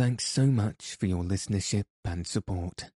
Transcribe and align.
Thanks 0.00 0.24
so 0.24 0.46
much 0.46 0.96
for 0.98 1.04
your 1.04 1.22
listenership 1.22 1.84
and 2.06 2.26
support. 2.26 2.90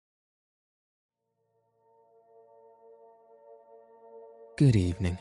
Good 4.58 4.78
evening. 4.78 5.18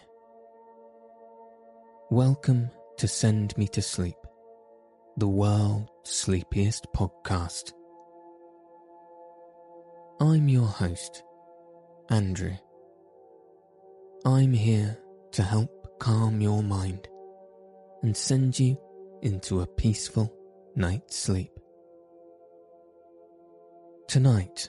Welcome 2.09 2.71
to 2.99 3.09
Send 3.09 3.59
Me 3.59 3.67
to 3.67 3.83
Sleep, 3.83 4.15
the 5.17 5.27
world's 5.27 5.91
sleepiest 6.05 6.87
podcast. 6.95 7.73
I'm 10.21 10.49
your 10.49 10.69
host, 10.69 11.25
Andrew. 12.11 12.55
I'm 14.25 14.53
here 14.53 14.97
to 15.33 15.43
help 15.43 15.99
calm 15.99 16.41
your 16.41 16.63
mind 16.63 17.09
and 18.05 18.17
send 18.17 18.57
you 18.61 18.79
into 19.23 19.63
a 19.63 19.67
peaceful 19.67 20.33
night's 20.77 21.17
sleep. 21.19 21.52
Tonight, 24.13 24.69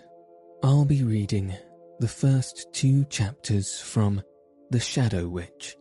I'll 0.64 0.86
be 0.86 1.04
reading 1.04 1.54
the 2.00 2.08
first 2.08 2.72
two 2.72 3.04
chapters 3.10 3.78
from 3.78 4.24
The 4.70 4.80
Shadow 4.80 5.28
Witch 5.28 5.76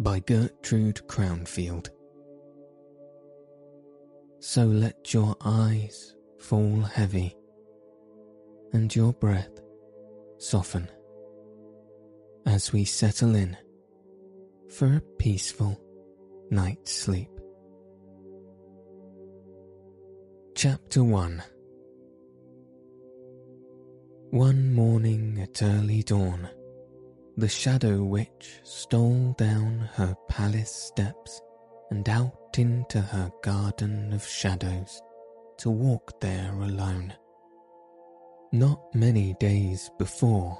by 0.00 0.18
Gertrude 0.18 1.00
Crownfield. 1.06 1.90
So 4.40 4.64
let 4.64 5.14
your 5.14 5.36
eyes 5.44 6.16
fall 6.40 6.80
heavy 6.80 7.36
and 8.72 8.92
your 8.92 9.12
breath 9.12 9.60
soften 10.38 10.88
as 12.46 12.72
we 12.72 12.84
settle 12.84 13.36
in 13.36 13.56
for 14.70 14.96
a 14.96 15.02
peaceful 15.20 15.80
night's 16.50 16.92
sleep. 16.92 17.30
Chapter 20.56 21.04
1 21.04 21.44
one 24.34 24.74
morning 24.74 25.38
at 25.40 25.62
early 25.62 26.02
dawn, 26.02 26.48
the 27.36 27.48
Shadow 27.48 28.02
Witch 28.02 28.58
stole 28.64 29.32
down 29.38 29.88
her 29.94 30.12
palace 30.28 30.74
steps 30.74 31.40
and 31.92 32.08
out 32.08 32.58
into 32.58 33.00
her 33.00 33.30
garden 33.44 34.12
of 34.12 34.26
shadows 34.26 35.00
to 35.58 35.70
walk 35.70 36.18
there 36.20 36.52
alone. 36.52 37.14
Not 38.50 38.92
many 38.92 39.36
days 39.38 39.88
before, 40.00 40.58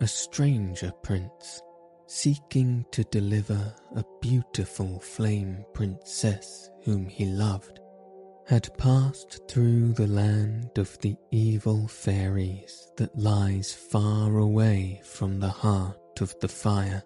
a 0.00 0.06
stranger 0.06 0.92
prince, 1.02 1.60
seeking 2.06 2.86
to 2.92 3.02
deliver 3.02 3.74
a 3.96 4.04
beautiful 4.20 5.00
flame 5.00 5.64
princess 5.74 6.70
whom 6.84 7.06
he 7.08 7.26
loved, 7.26 7.80
had 8.52 8.68
passed 8.76 9.40
through 9.48 9.94
the 9.94 10.06
land 10.06 10.76
of 10.76 10.98
the 10.98 11.16
evil 11.30 11.88
fairies 11.88 12.92
that 12.98 13.18
lies 13.18 13.72
far 13.72 14.36
away 14.36 15.00
from 15.06 15.40
the 15.40 15.48
heart 15.48 16.20
of 16.20 16.38
the 16.40 16.48
fire. 16.48 17.02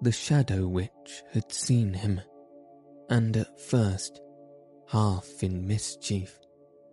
The 0.00 0.10
Shadow 0.10 0.66
Witch 0.66 1.22
had 1.34 1.52
seen 1.52 1.92
him, 1.92 2.18
and 3.10 3.36
at 3.36 3.60
first, 3.60 4.22
half 4.88 5.28
in 5.42 5.66
mischief 5.66 6.40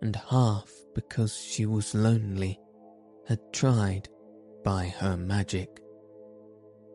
and 0.02 0.14
half 0.14 0.70
because 0.94 1.34
she 1.34 1.64
was 1.64 1.94
lonely, 1.94 2.60
had 3.26 3.40
tried, 3.54 4.10
by 4.62 4.88
her 4.88 5.16
magic, 5.16 5.80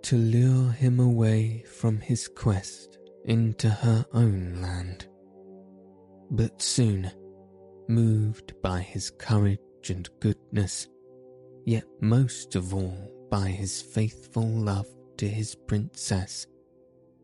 to 0.04 0.16
lure 0.16 0.70
him 0.70 1.00
away 1.00 1.64
from 1.64 2.02
his 2.02 2.28
quest 2.28 3.00
into 3.26 3.68
her 3.68 4.06
own 4.14 4.62
land 4.62 5.09
but 6.32 6.62
soon, 6.62 7.12
moved 7.88 8.54
by 8.62 8.80
his 8.80 9.10
courage 9.12 9.60
and 9.90 10.10
goodness, 10.20 10.88
yet 11.66 11.86
most 12.02 12.56
of 12.56 12.74
all 12.74 13.12
by 13.30 13.48
his 13.48 13.82
faithful 13.82 14.48
love 14.48 14.88
to 15.18 15.28
his 15.28 15.56
princess, 15.68 16.48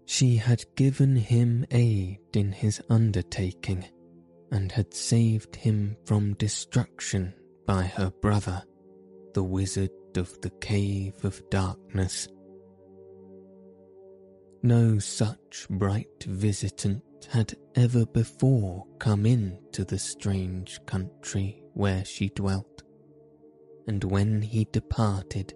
she 0.06 0.36
had 0.36 0.64
given 0.76 1.16
him 1.16 1.66
aid 1.72 2.20
in 2.34 2.52
his 2.52 2.82
undertaking 2.90 3.86
and 4.52 4.72
had 4.72 4.94
saved 4.94 5.56
him 5.56 5.98
from 6.06 6.34
destruction 6.36 7.34
by 7.66 7.84
her 7.84 8.12
brother, 8.22 8.64
the 9.34 9.44
wizard 9.44 9.90
of 10.16 10.40
the 10.42 10.52
Cave 10.62 11.14
of 11.26 11.42
Darkness. 11.50 12.28
No 14.62 15.00
such 15.00 15.68
bright 15.70 16.24
visitant 16.26 17.04
had 17.28 17.56
ever 17.76 18.06
before 18.06 18.86
come 19.00 19.26
into 19.26 19.84
the 19.84 20.00
strange 20.00 20.80
country 20.86 21.64
where 21.74 22.04
she 22.06 22.30
dwelt, 22.30 22.84
and 23.88 24.04
when 24.04 24.42
he 24.42 24.66
departed, 24.72 25.54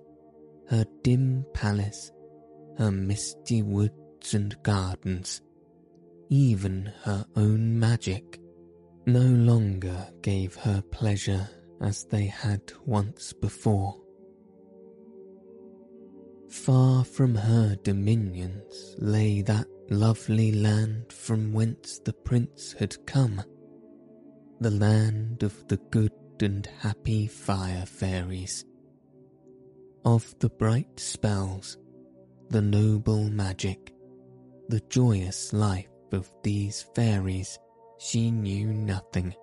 her 0.70 0.86
dim 1.04 1.46
palace, 1.54 2.12
her 2.78 2.92
misty 2.92 3.62
woods 3.62 4.34
and 4.34 4.56
gardens, 4.64 5.42
even 6.30 6.92
her 7.04 7.26
own 7.36 7.80
magic, 7.80 8.40
no 9.06 9.22
longer 9.22 10.08
gave 10.22 10.56
her 10.56 10.82
pleasure 10.92 11.50
as 11.82 12.06
they 12.06 12.26
had 12.26 12.62
once 12.86 13.34
before. 13.34 13.96
Far 16.50 17.04
from 17.06 17.36
her 17.36 17.76
dominions 17.84 18.96
lay 18.98 19.42
that 19.44 19.68
lovely 19.90 20.52
land 20.52 21.12
from 21.12 21.52
whence 21.52 22.00
the 22.00 22.14
prince 22.14 22.74
had 22.74 22.96
come, 23.08 23.42
the 24.60 24.70
land 24.70 25.42
of 25.42 25.68
the 25.68 25.78
good 25.90 26.12
and 26.42 26.68
happy 26.80 27.28
fire 27.28 27.86
fairies. 27.86 28.66
Of 30.06 30.36
the 30.40 30.50
bright 30.50 31.00
spells, 31.00 31.78
the 32.50 32.62
noble 32.62 33.30
magic, 33.30 33.94
the 34.70 34.80
joyous 34.90 35.54
life 35.54 35.90
of 36.12 36.32
these 36.44 36.86
fairies, 36.96 37.58
she 37.98 38.32
knew 38.32 38.68
nothing. 38.68 39.34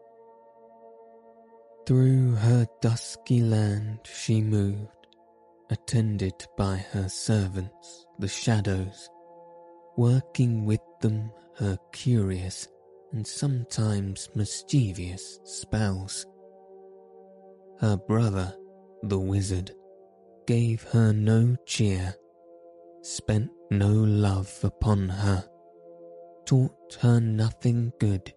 Through 1.86 2.36
her 2.36 2.66
dusky 2.80 3.42
land 3.42 4.00
she 4.04 4.40
moved, 4.40 5.06
attended 5.70 6.46
by 6.56 6.76
her 6.76 7.08
servants, 7.08 8.06
the 8.18 8.28
shadows, 8.28 9.08
working 9.96 10.64
with 10.64 10.80
them 11.00 11.30
her 11.56 11.78
curious 11.92 12.68
and 13.12 13.26
sometimes 13.26 14.28
mischievous 14.34 15.38
spells. 15.44 16.26
Her 17.80 17.96
brother, 17.96 18.54
the 19.02 19.18
wizard, 19.18 19.72
gave 20.46 20.82
her 20.84 21.12
no 21.12 21.56
cheer, 21.66 22.14
spent 23.02 23.50
no 23.70 23.88
love 23.92 24.58
upon 24.62 25.08
her, 25.08 25.44
taught 26.44 26.98
her 27.00 27.20
nothing 27.20 27.92
good, 27.98 28.32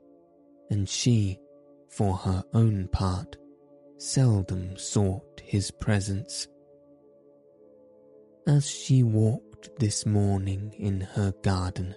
and 0.70 0.88
she, 0.88 1.40
for 1.90 2.16
her 2.16 2.44
own 2.54 2.88
part, 2.92 3.38
seldom 3.98 4.78
sought 4.78 5.42
his 5.44 5.72
presence. 5.72 6.48
As 8.48 8.68
she 8.70 9.04
walked 9.04 9.49
this 9.80 10.06
morning 10.06 10.74
in 10.78 11.02
her 11.02 11.34
garden. 11.44 11.96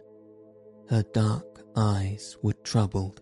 Her 0.88 1.02
dark 1.12 1.62
eyes 1.76 2.36
were 2.42 2.56
troubled, 2.64 3.20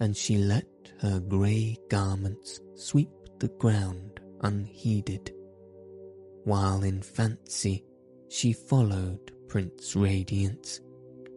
and 0.00 0.16
she 0.16 0.38
let 0.38 0.66
her 1.00 1.20
grey 1.20 1.76
garments 1.88 2.60
sweep 2.74 3.10
the 3.38 3.48
ground 3.48 4.20
unheeded, 4.42 5.32
while 6.44 6.82
in 6.82 7.02
fancy 7.02 7.84
she 8.28 8.52
followed 8.52 9.32
Prince 9.48 9.94
Radiance, 9.94 10.80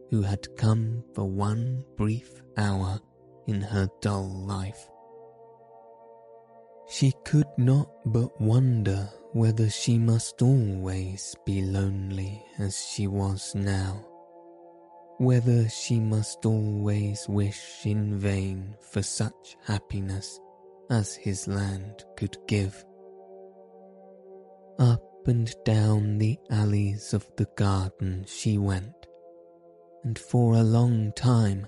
who 0.09 0.21
had 0.21 0.55
come 0.57 1.03
for 1.13 1.29
one 1.29 1.83
brief 1.95 2.41
hour 2.57 2.99
in 3.45 3.61
her 3.61 3.87
dull 4.01 4.45
life. 4.45 4.89
She 6.89 7.13
could 7.25 7.47
not 7.57 7.89
but 8.05 8.39
wonder 8.39 9.09
whether 9.37 9.69
she 9.69 9.99
must 9.99 10.41
always 10.41 11.35
be 11.45 11.61
lonely 11.61 12.43
as 12.57 12.75
she 12.91 13.05
was 13.05 13.53
now. 13.53 14.03
whether 15.19 15.67
she 15.69 15.99
must 15.99 16.45
always 16.45 17.27
wish 17.27 17.85
in 17.85 18.17
vain 18.17 18.75
for 18.81 19.01
such 19.01 19.55
happiness 19.65 20.39
as 20.89 21.15
his 21.15 21.47
land 21.47 22.03
could 22.15 22.37
give. 22.47 22.85
Up 24.79 25.03
and 25.27 25.53
down 25.65 26.17
the 26.19 26.37
alleys 26.51 27.13
of 27.13 27.29
the 27.35 27.47
garden 27.55 28.25
she 28.27 28.57
went, 28.57 29.07
and 30.03 30.17
for 30.19 30.53
a 30.53 30.69
long 30.77 31.11
time 31.13 31.65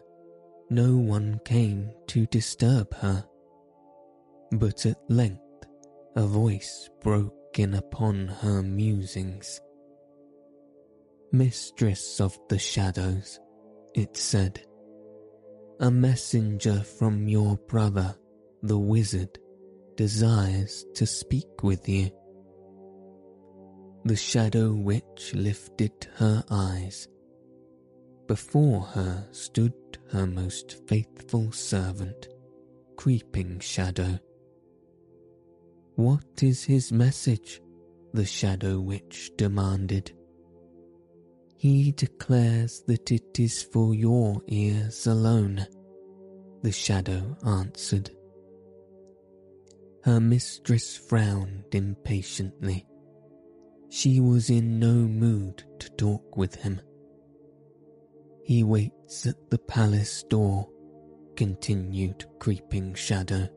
no 0.70 0.96
one 0.96 1.40
came 1.44 1.92
to 2.08 2.26
disturb 2.28 2.94
her. 2.96 3.26
But 4.52 4.86
at 4.86 5.00
length 5.10 5.66
a 6.16 6.26
voice 6.28 6.90
broke 7.02 7.39
in 7.58 7.74
upon 7.74 8.28
her 8.28 8.62
musings. 8.62 9.60
Mistress 11.32 12.20
of 12.20 12.38
the 12.50 12.60
shadows, 12.60 13.40
it 13.96 14.18
said, 14.18 14.62
a 15.80 15.90
messenger 15.90 16.82
from 16.82 17.28
your 17.28 17.56
brother, 17.68 18.16
the 18.62 18.78
wizard, 18.78 19.40
desires 19.96 20.86
to 20.94 21.06
speak 21.06 21.64
with 21.64 21.88
you. 21.88 22.12
The 24.06 24.16
shadow 24.16 24.74
witch 24.74 25.34
lifted 25.34 26.08
her 26.16 26.44
eyes. 26.50 27.08
Before 28.28 28.82
her 28.82 29.28
stood 29.32 29.74
her 30.12 30.28
most 30.28 30.88
faithful 30.88 31.52
servant, 31.52 32.28
Creeping 32.96 33.60
Shadow. 33.60 34.20
What 36.00 36.44
is 36.44 36.64
his 36.64 36.94
message? 36.94 37.62
the 38.14 38.24
Shadow 38.24 38.80
Witch 38.80 39.32
demanded. 39.36 40.14
He 41.58 41.92
declares 41.92 42.82
that 42.88 43.12
it 43.12 43.38
is 43.38 43.64
for 43.64 43.94
your 43.94 44.42
ears 44.48 45.08
alone, 45.08 45.68
the 46.62 46.72
Shadow 46.72 47.36
answered. 47.46 48.12
Her 50.06 50.22
mistress 50.22 50.96
frowned 50.96 51.66
impatiently. 51.74 52.86
She 53.90 54.22
was 54.22 54.50
in 54.50 54.80
no 54.80 54.94
mood 54.94 55.66
to 55.80 55.90
talk 55.98 56.38
with 56.38 56.56
him. 56.56 56.80
He 58.46 58.64
waits 58.64 59.28
at 59.28 59.50
the 59.50 59.60
palace 59.60 60.24
door, 60.24 60.70
continued 61.36 62.24
Creeping 62.40 62.94
Shadow 62.94 63.50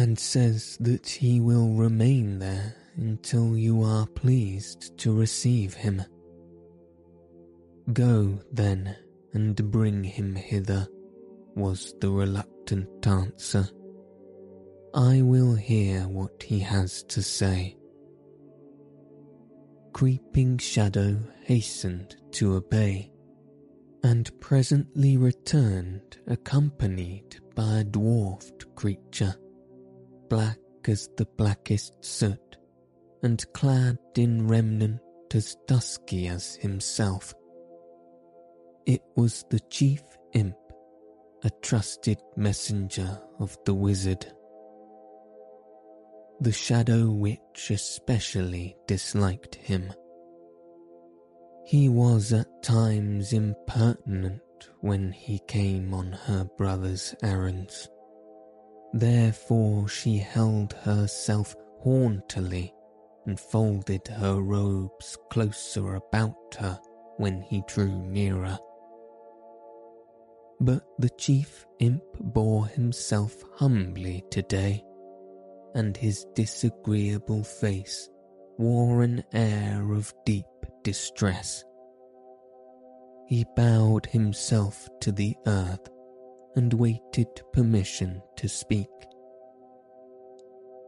and 0.00 0.18
says 0.18 0.78
that 0.80 1.06
he 1.06 1.42
will 1.42 1.74
remain 1.74 2.38
there 2.38 2.74
until 2.96 3.54
you 3.54 3.82
are 3.82 4.06
pleased 4.06 4.96
to 4.96 5.14
receive 5.14 5.74
him. 5.74 6.02
Go, 7.92 8.38
then, 8.50 8.96
and 9.34 9.70
bring 9.70 10.02
him 10.02 10.34
hither, 10.34 10.88
was 11.54 11.94
the 12.00 12.10
reluctant 12.10 13.06
answer. 13.06 13.68
I 14.94 15.20
will 15.20 15.54
hear 15.54 16.08
what 16.08 16.42
he 16.42 16.60
has 16.60 17.02
to 17.04 17.22
say. 17.22 17.76
Creeping 19.92 20.56
Shadow 20.56 21.18
hastened 21.42 22.16
to 22.32 22.54
obey, 22.54 23.12
and 24.02 24.30
presently 24.40 25.18
returned 25.18 26.16
accompanied 26.26 27.38
by 27.54 27.80
a 27.80 27.84
dwarfed 27.84 28.74
creature 28.74 29.36
black 30.30 30.58
as 30.86 31.10
the 31.16 31.26
blackest 31.36 31.92
soot, 32.02 32.56
and 33.22 33.44
clad 33.52 33.98
in 34.16 34.46
remnant 34.46 35.00
as 35.34 35.56
dusky 35.66 36.28
as 36.28 36.54
himself. 36.56 37.34
It 38.86 39.02
was 39.16 39.44
the 39.50 39.60
chief 39.68 40.02
imp, 40.32 40.56
a 41.44 41.50
trusted 41.60 42.18
messenger 42.36 43.20
of 43.38 43.58
the 43.66 43.74
wizard. 43.74 44.24
The 46.40 46.52
shadow 46.52 47.10
witch 47.10 47.70
especially 47.70 48.76
disliked 48.86 49.56
him. 49.56 49.92
He 51.66 51.88
was 51.88 52.32
at 52.32 52.62
times 52.62 53.32
impertinent 53.32 54.40
when 54.80 55.12
he 55.12 55.40
came 55.46 55.92
on 55.92 56.12
her 56.12 56.44
brother's 56.56 57.14
errands 57.22 57.88
Therefore 58.92 59.86
she 59.88 60.18
held 60.18 60.72
herself 60.72 61.54
hauntily 61.80 62.74
and 63.26 63.38
folded 63.38 64.08
her 64.08 64.40
robes 64.40 65.16
closer 65.30 65.94
about 65.94 66.56
her 66.58 66.80
when 67.16 67.40
he 67.42 67.62
drew 67.68 68.02
nearer. 68.06 68.58
But 70.60 70.84
the 70.98 71.10
chief 71.10 71.66
imp 71.78 72.02
bore 72.18 72.66
himself 72.66 73.36
humbly 73.54 74.24
today, 74.30 74.84
and 75.74 75.96
his 75.96 76.26
disagreeable 76.34 77.44
face 77.44 78.10
wore 78.58 79.02
an 79.02 79.22
air 79.32 79.92
of 79.92 80.12
deep 80.26 80.44
distress. 80.82 81.64
He 83.26 83.46
bowed 83.56 84.06
himself 84.06 84.88
to 85.00 85.12
the 85.12 85.36
earth 85.46 85.88
and 86.56 86.72
waited 86.72 87.28
permission 87.52 88.22
to 88.36 88.48
speak. 88.48 88.88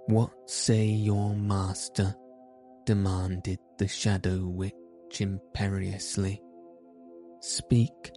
What 0.06 0.30
say 0.46 0.86
your 0.86 1.34
master? 1.34 2.14
demanded 2.84 3.60
the 3.78 3.86
shadow 3.86 4.44
witch 4.44 4.72
imperiously. 5.20 6.42
Speak. 7.40 8.12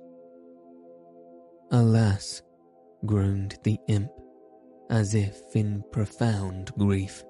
Alas, 1.72 2.42
groaned 3.06 3.60
the 3.64 3.78
imp, 3.88 4.10
as 4.90 5.14
if 5.14 5.40
in 5.54 5.84
profound 5.92 6.72
grief. 6.80 7.24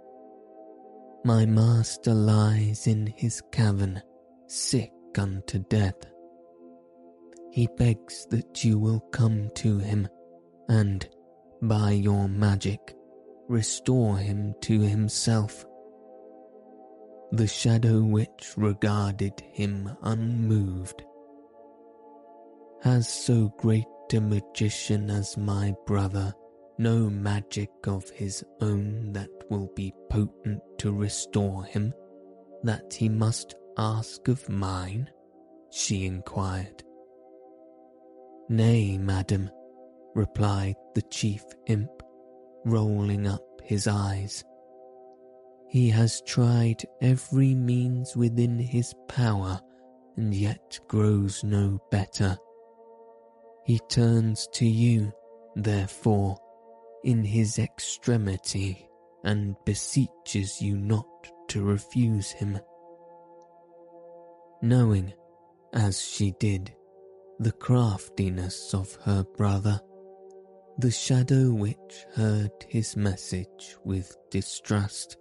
My 1.25 1.45
master 1.45 2.13
lies 2.13 2.87
in 2.87 3.07
his 3.07 3.41
cavern, 3.51 4.01
sick 4.47 4.93
unto 5.17 5.59
death 5.59 5.97
he 7.55 7.69
begs 7.77 8.27
that 8.29 8.65
you 8.65 8.77
will 8.77 8.99
come 9.13 9.49
to 9.55 9.77
him 9.79 10.05
and, 10.67 11.07
by 11.61 11.89
your 11.91 12.27
magic, 12.27 12.93
restore 13.47 14.17
him 14.17 14.53
to 14.59 14.81
himself. 14.81 15.65
The 17.31 17.47
Shadow 17.47 18.01
Witch 18.01 18.53
regarded 18.57 19.41
him 19.53 19.89
unmoved. 20.01 21.01
Has 22.81 23.07
so 23.07 23.53
great 23.57 23.85
a 24.13 24.19
magician 24.19 25.09
as 25.09 25.37
my 25.37 25.73
brother 25.85 26.33
no 26.77 27.09
magic 27.09 27.69
of 27.87 28.09
his 28.09 28.43
own 28.59 29.13
that 29.13 29.29
will 29.49 29.71
be 29.77 29.93
potent 30.09 30.61
to 30.79 30.91
restore 30.91 31.63
him, 31.63 31.93
that 32.63 32.93
he 32.93 33.07
must 33.07 33.55
ask 33.77 34.27
of 34.27 34.49
mine? 34.49 35.09
she 35.71 36.05
inquired. 36.05 36.83
Nay, 38.47 38.97
madam, 38.97 39.49
replied 40.13 40.75
the 40.93 41.01
chief 41.03 41.43
imp, 41.65 41.89
rolling 42.63 43.25
up 43.25 43.41
his 43.63 43.87
eyes. 43.87 44.43
He 45.67 45.89
has 45.89 46.21
tried 46.21 46.83
every 47.01 47.55
means 47.55 48.15
within 48.15 48.59
his 48.59 48.93
power 49.07 49.59
and 50.15 50.33
yet 50.33 50.79
grows 50.87 51.43
no 51.43 51.79
better. 51.89 52.37
He 53.65 53.79
turns 53.89 54.47
to 54.53 54.65
you, 54.65 55.11
therefore, 55.55 56.37
in 57.03 57.23
his 57.23 57.57
extremity 57.57 58.87
and 59.23 59.55
beseeches 59.65 60.61
you 60.61 60.77
not 60.77 61.07
to 61.47 61.63
refuse 61.63 62.29
him. 62.29 62.59
Knowing, 64.61 65.13
as 65.73 65.99
she 65.99 66.31
did, 66.39 66.73
the 67.39 67.51
craftiness 67.51 68.73
of 68.73 68.97
her 69.03 69.23
brother, 69.37 69.79
the 70.77 70.91
shadow 70.91 71.51
witch 71.51 72.05
heard 72.13 72.51
his 72.67 72.95
message 72.95 73.75
with 73.83 74.15
distrust. 74.29 75.17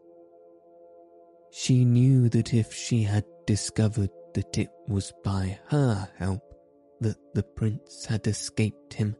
She 1.50 1.84
knew 1.84 2.28
that 2.30 2.52
if 2.54 2.72
she 2.72 3.02
had 3.02 3.24
discovered 3.46 4.10
that 4.34 4.58
it 4.58 4.70
was 4.88 5.12
by 5.22 5.58
her 5.68 6.08
help 6.16 6.42
that 7.00 7.18
the 7.34 7.42
prince 7.42 8.06
had 8.06 8.26
escaped 8.26 8.94
him, 8.94 9.16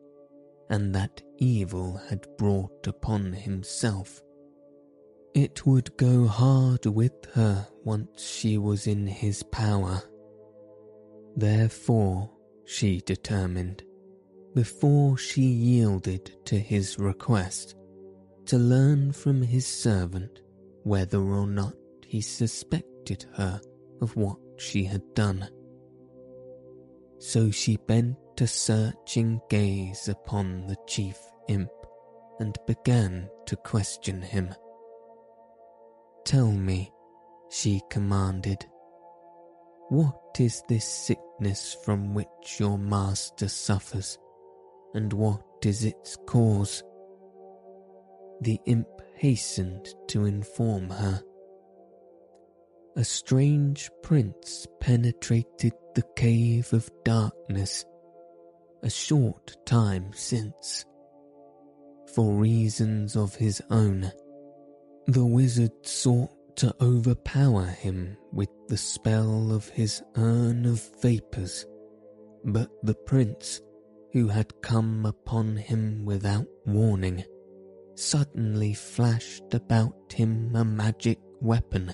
and 0.70 0.94
that 0.94 1.22
evil 1.38 2.00
had 2.08 2.26
brought 2.36 2.86
upon 2.86 3.32
himself, 3.32 4.22
it 5.34 5.66
would 5.66 5.96
go 5.96 6.26
hard 6.26 6.86
with 6.86 7.12
her 7.34 7.66
once 7.84 8.22
she 8.22 8.56
was 8.56 8.86
in 8.86 9.06
his 9.06 9.42
power. 9.42 10.02
Therefore, 11.36 12.30
she 12.64 13.00
determined, 13.02 13.82
before 14.54 15.16
she 15.16 15.42
yielded 15.42 16.32
to 16.46 16.58
his 16.58 16.98
request, 16.98 17.74
to 18.46 18.58
learn 18.58 19.12
from 19.12 19.42
his 19.42 19.66
servant 19.66 20.42
whether 20.82 21.20
or 21.20 21.46
not 21.46 21.74
he 22.06 22.20
suspected 22.20 23.24
her 23.34 23.60
of 24.00 24.14
what 24.16 24.38
she 24.58 24.84
had 24.84 25.02
done. 25.14 25.48
So 27.18 27.50
she 27.50 27.76
bent 27.76 28.16
a 28.40 28.46
searching 28.46 29.40
gaze 29.48 30.08
upon 30.08 30.66
the 30.66 30.76
chief 30.86 31.16
imp 31.48 31.70
and 32.40 32.56
began 32.66 33.28
to 33.46 33.56
question 33.56 34.20
him. 34.20 34.54
Tell 36.24 36.50
me, 36.50 36.92
she 37.50 37.80
commanded, 37.90 38.66
what 39.94 40.40
is 40.40 40.60
this 40.68 40.84
sickness 40.84 41.76
from 41.84 42.14
which 42.14 42.58
your 42.58 42.76
master 42.76 43.46
suffers, 43.46 44.18
and 44.92 45.12
what 45.12 45.40
is 45.64 45.84
its 45.84 46.16
cause? 46.26 46.82
The 48.40 48.58
imp 48.66 48.88
hastened 49.14 49.94
to 50.08 50.24
inform 50.24 50.90
her. 50.90 51.22
A 52.96 53.04
strange 53.04 53.88
prince 54.02 54.66
penetrated 54.80 55.74
the 55.94 56.04
cave 56.16 56.72
of 56.72 56.90
darkness 57.04 57.84
a 58.82 58.90
short 58.90 59.56
time 59.64 60.10
since. 60.12 60.84
For 62.14 62.34
reasons 62.34 63.16
of 63.16 63.36
his 63.36 63.62
own, 63.70 64.10
the 65.06 65.24
wizard 65.24 65.86
sought 65.86 66.43
to 66.56 66.74
overpower 66.80 67.64
him 67.64 68.16
with 68.32 68.48
the 68.68 68.76
spell 68.76 69.52
of 69.52 69.68
his 69.68 70.02
urn 70.16 70.66
of 70.66 70.82
vapours, 71.00 71.66
but 72.44 72.70
the 72.82 72.94
prince, 72.94 73.60
who 74.12 74.28
had 74.28 74.60
come 74.62 75.04
upon 75.06 75.56
him 75.56 76.04
without 76.04 76.46
warning, 76.66 77.24
suddenly 77.96 78.74
flashed 78.74 79.54
about 79.54 80.12
him 80.12 80.54
a 80.54 80.64
magic 80.64 81.18
weapon, 81.40 81.92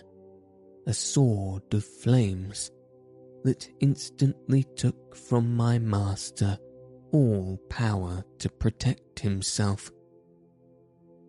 a 0.86 0.92
sword 0.92 1.62
of 1.72 1.84
flames, 1.84 2.70
that 3.44 3.68
instantly 3.80 4.64
took 4.76 5.16
from 5.16 5.56
my 5.56 5.78
master 5.78 6.58
all 7.12 7.58
power 7.68 8.22
to 8.38 8.50
protect 8.50 9.20
himself. 9.20 9.90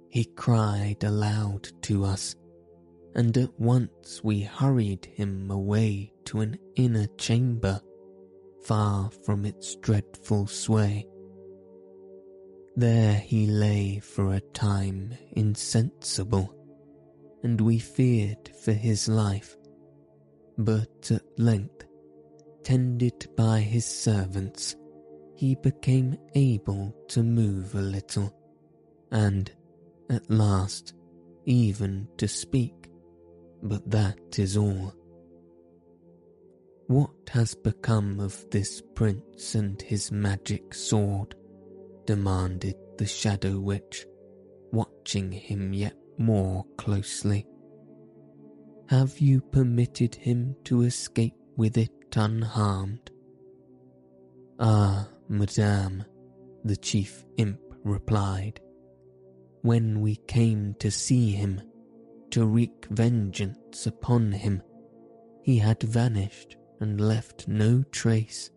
He 0.10 0.26
cried 0.26 1.04
aloud 1.04 1.70
to 1.84 2.04
us, 2.04 2.36
and 3.16 3.38
at 3.38 3.60
once 3.60 4.24
we 4.24 4.42
hurried 4.42 5.06
him 5.06 5.52
away 5.52 6.14
to 6.26 6.40
an 6.40 6.58
inner 6.76 7.08
chamber, 7.18 7.82
far 8.64 9.10
from 9.26 9.46
its 9.46 9.76
dreadful 9.76 10.48
sway. 10.48 11.08
There 12.76 13.16
he 13.16 13.48
lay 13.48 14.00
for 14.00 14.34
a 14.34 14.40
time 14.40 15.14
insensible, 15.34 16.56
and 17.44 17.60
we 17.60 17.80
feared 17.80 18.50
for 18.64 18.72
his 18.72 19.10
life. 19.10 19.58
But 20.58 21.12
at 21.12 21.24
length, 21.38 21.86
tended 22.64 23.28
by 23.36 23.60
his 23.60 23.86
servants, 23.86 24.76
he 25.36 25.56
became 25.56 26.18
able 26.36 26.96
to 27.10 27.24
move 27.24 27.76
a 27.76 27.82
little, 27.82 28.34
and, 29.12 29.52
at 30.10 30.30
last, 30.30 30.94
even 31.46 32.08
to 32.18 32.28
speak, 32.28 32.91
but 33.62 33.90
that 33.90 34.40
is 34.40 34.58
all. 34.58 34.94
What 36.88 37.30
has 37.30 37.56
become 37.56 38.20
of 38.20 38.46
this 38.50 38.82
prince 38.96 39.56
and 39.56 39.82
his 39.82 40.12
magic 40.12 40.74
sword? 40.74 41.36
demanded 42.06 42.76
the 42.98 43.06
Shadow 43.06 43.60
Witch, 43.60 44.06
watching 44.72 45.32
him 45.32 45.72
yet 45.72 45.96
more 46.18 46.66
closely. 46.78 47.48
Have 48.90 49.20
you 49.20 49.40
permitted 49.40 50.16
him 50.16 50.56
to 50.66 50.82
escape 50.82 51.36
with 51.56 51.78
it 51.78 51.92
unharmed? 52.16 53.10
Ah, 54.60 55.08
madame, 55.30 56.04
the 56.66 56.76
chief 56.76 57.24
imp 57.38 57.62
replied. 57.84 58.60
When 59.62 60.02
we 60.02 60.18
came 60.28 60.76
to 60.80 60.92
see 60.92 61.32
him, 61.32 61.62
to 62.32 62.46
wreak 62.46 62.88
vengeance 62.90 63.86
upon 63.86 64.32
him, 64.32 64.62
he 65.44 65.58
had 65.58 65.82
vanished 65.84 66.58
and 66.80 67.00
left 67.00 67.48
no 67.48 67.84
trace. 67.92 68.50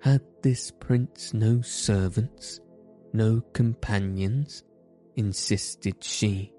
Had 0.00 0.22
this 0.42 0.70
prince 0.70 1.34
no 1.34 1.60
servants, 1.62 2.60
no 3.12 3.40
companions? 3.52 4.62
insisted 5.16 6.02
she. 6.02 6.52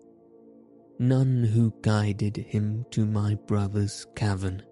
None 0.98 1.44
who 1.44 1.74
guided 1.82 2.38
him 2.38 2.86
to 2.92 3.06
my 3.06 3.36
brother's 3.48 4.06
cavern. 4.16 4.64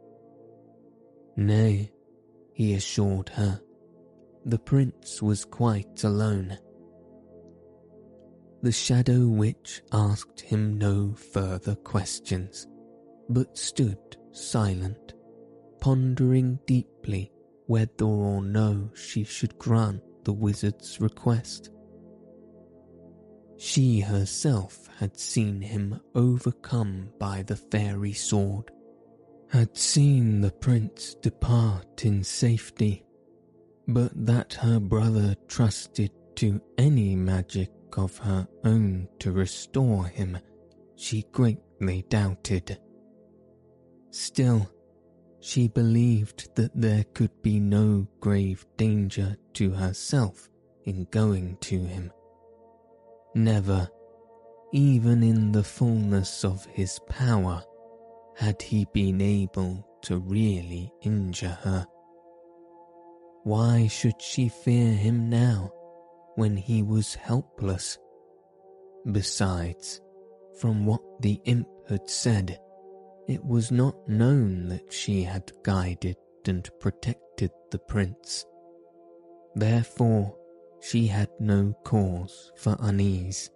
Nay, 1.35 1.91
he 2.53 2.73
assured 2.75 3.29
her, 3.29 3.59
the 4.45 4.59
prince 4.59 5.21
was 5.21 5.45
quite 5.45 6.03
alone. 6.03 6.57
The 8.63 8.71
shadow 8.71 9.27
witch 9.27 9.81
asked 9.91 10.39
him 10.39 10.77
no 10.77 11.11
further 11.33 11.75
questions, 11.75 12.65
but 13.27 13.57
stood 13.57 13.97
silent, 14.31 15.15
pondering 15.81 16.57
deeply 16.65 17.29
whether 17.67 18.05
or 18.05 18.41
no 18.41 18.89
she 18.93 19.25
should 19.25 19.59
grant 19.59 20.01
the 20.23 20.31
wizard's 20.31 21.01
request. 21.01 21.71
She 23.57 23.99
herself 23.99 24.87
had 24.97 25.19
seen 25.19 25.59
him 25.59 25.99
overcome 26.15 27.09
by 27.19 27.43
the 27.43 27.57
fairy 27.57 28.13
sword, 28.13 28.71
had 29.49 29.77
seen 29.77 30.39
the 30.39 30.51
prince 30.51 31.15
depart 31.15 32.05
in 32.05 32.23
safety, 32.23 33.03
but 33.89 34.13
that 34.25 34.53
her 34.53 34.79
brother 34.79 35.35
trusted 35.49 36.11
to 36.35 36.61
any 36.77 37.13
magic 37.13 37.69
of 37.97 38.17
her 38.19 38.47
own 38.63 39.07
to 39.19 39.31
restore 39.31 40.05
him, 40.05 40.37
she 40.95 41.23
greatly 41.31 42.05
doubted. 42.09 42.79
Still, 44.11 44.69
she 45.39 45.67
believed 45.67 46.55
that 46.55 46.71
there 46.73 47.03
could 47.13 47.41
be 47.41 47.59
no 47.59 48.07
grave 48.19 48.65
danger 48.77 49.35
to 49.53 49.71
herself 49.71 50.49
in 50.85 51.05
going 51.11 51.57
to 51.61 51.79
him. 51.79 52.11
Never, 53.35 53.89
even 54.71 55.23
in 55.23 55.51
the 55.51 55.63
fullness 55.63 56.45
of 56.45 56.65
his 56.65 56.99
power, 57.09 57.63
had 58.35 58.61
he 58.61 58.85
been 58.93 59.21
able 59.21 59.87
to 60.03 60.19
really 60.19 60.91
injure 61.01 61.57
her. 61.61 61.85
Why 63.43 63.87
should 63.87 64.21
she 64.21 64.49
fear 64.49 64.93
him 64.93 65.29
now, 65.29 65.71
when 66.35 66.57
he 66.57 66.83
was 66.83 67.15
helpless? 67.15 67.97
Besides, 69.11 70.01
from 70.59 70.85
what 70.85 71.01
the 71.21 71.39
imp 71.45 71.67
had 71.89 72.09
said, 72.09 72.59
it 73.27 73.43
was 73.43 73.71
not 73.71 74.07
known 74.07 74.67
that 74.69 74.91
she 74.91 75.23
had 75.23 75.51
guided 75.63 76.17
and 76.45 76.69
protected 76.79 77.51
the 77.71 77.79
prince. 77.79 78.45
Therefore, 79.55 80.35
she 80.81 81.07
had 81.07 81.29
no 81.39 81.73
cause 81.83 82.51
for 82.57 82.75
unease. 82.79 83.49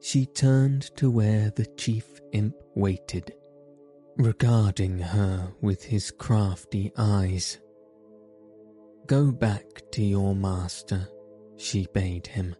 She 0.00 0.26
turned 0.26 0.94
to 0.96 1.10
where 1.10 1.50
the 1.50 1.66
chief 1.76 2.20
imp 2.32 2.54
waited, 2.74 3.32
regarding 4.16 4.98
her 4.98 5.52
with 5.60 5.84
his 5.84 6.10
crafty 6.10 6.92
eyes. 6.96 7.58
Go 9.08 9.32
back 9.32 9.90
to 9.92 10.04
your 10.04 10.34
master, 10.34 11.08
she 11.56 11.86
bade 11.94 12.26
him. 12.26 12.54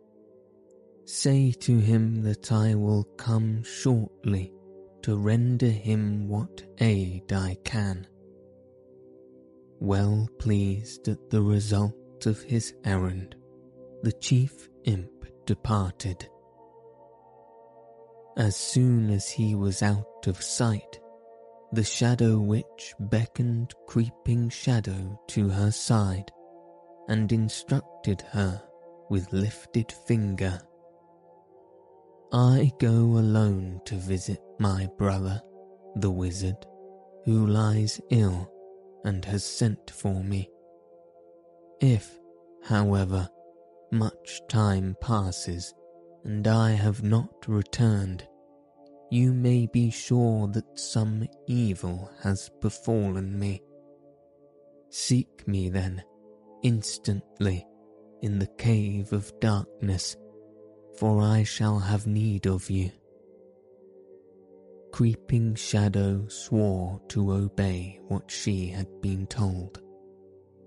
Say 1.05 1.52
to 1.61 1.76
him 1.76 2.23
that 2.23 2.50
I 2.50 2.75
will 2.75 3.05
come 3.19 3.62
shortly 3.62 4.55
to 5.02 5.19
render 5.19 5.69
him 5.69 6.26
what 6.26 6.62
aid 6.78 7.35
I 7.35 7.59
can. 7.64 8.07
Well 9.78 10.26
pleased 10.38 11.07
at 11.09 11.28
the 11.28 11.43
result 11.43 12.25
of 12.25 12.40
his 12.40 12.75
errand, 12.83 13.37
the 14.02 14.12
chief 14.12 14.71
imp 14.85 15.26
departed. 15.45 16.26
As 18.38 18.57
soon 18.57 19.11
as 19.11 19.28
he 19.28 19.55
was 19.55 19.83
out 19.83 20.26
of 20.26 20.43
sight, 20.43 20.99
the 21.73 21.85
shadow 21.85 22.38
witch 22.38 22.95
beckoned 22.99 23.75
Creeping 23.87 24.49
Shadow 24.49 25.21
to 25.28 25.50
her 25.50 25.71
side 25.71 26.33
and 27.08 27.32
instructed 27.32 28.22
her 28.32 28.62
with 29.10 29.32
lifted 29.32 29.90
finger 30.06 30.60
I 32.30 32.70
go 32.78 32.90
alone 32.90 33.80
to 33.86 33.94
visit 33.94 34.42
my 34.58 34.86
brother, 34.98 35.40
the 35.96 36.10
wizard, 36.10 36.66
who 37.24 37.46
lies 37.46 38.02
ill 38.10 38.52
and 39.04 39.24
has 39.24 39.44
sent 39.44 39.90
for 39.90 40.22
me. 40.22 40.50
If, 41.80 42.18
however, 42.64 43.30
much 43.90 44.42
time 44.50 44.94
passes 45.00 45.72
and 46.24 46.46
I 46.46 46.72
have 46.72 47.02
not 47.02 47.48
returned, 47.48 48.28
you 49.10 49.32
may 49.32 49.66
be 49.66 49.88
sure 49.88 50.48
that 50.48 50.78
some 50.78 51.26
evil 51.46 52.10
has 52.22 52.50
befallen 52.60 53.38
me 53.38 53.62
Seek 54.90 55.46
me 55.46 55.68
then, 55.68 56.02
instantly, 56.62 57.66
in 58.22 58.38
the 58.38 58.46
cave 58.58 59.12
of 59.12 59.32
darkness, 59.40 60.16
for 60.98 61.22
I 61.22 61.44
shall 61.44 61.78
have 61.78 62.06
need 62.06 62.46
of 62.46 62.68
you. 62.70 62.90
Creeping 64.92 65.54
Shadow 65.54 66.26
swore 66.28 67.00
to 67.08 67.32
obey 67.32 68.00
what 68.08 68.30
she 68.30 68.66
had 68.66 69.00
been 69.00 69.26
told, 69.26 69.80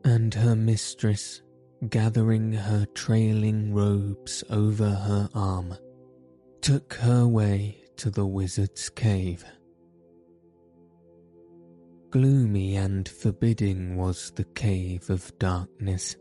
and 0.05 0.33
her 0.33 0.55
mistress, 0.55 1.41
gathering 1.89 2.53
her 2.53 2.85
trailing 2.93 3.73
robes 3.73 4.43
over 4.49 4.89
her 4.89 5.29
arm, 5.33 5.75
took 6.61 6.93
her 6.93 7.27
way 7.27 7.83
to 7.97 8.09
the 8.09 8.25
wizard's 8.25 8.89
cave. 8.89 9.43
Gloomy 12.11 12.75
and 12.75 13.07
forbidding 13.07 13.95
was 13.95 14.31
the 14.31 14.43
cave 14.43 15.09
of 15.09 15.31
darkness. 15.39 16.17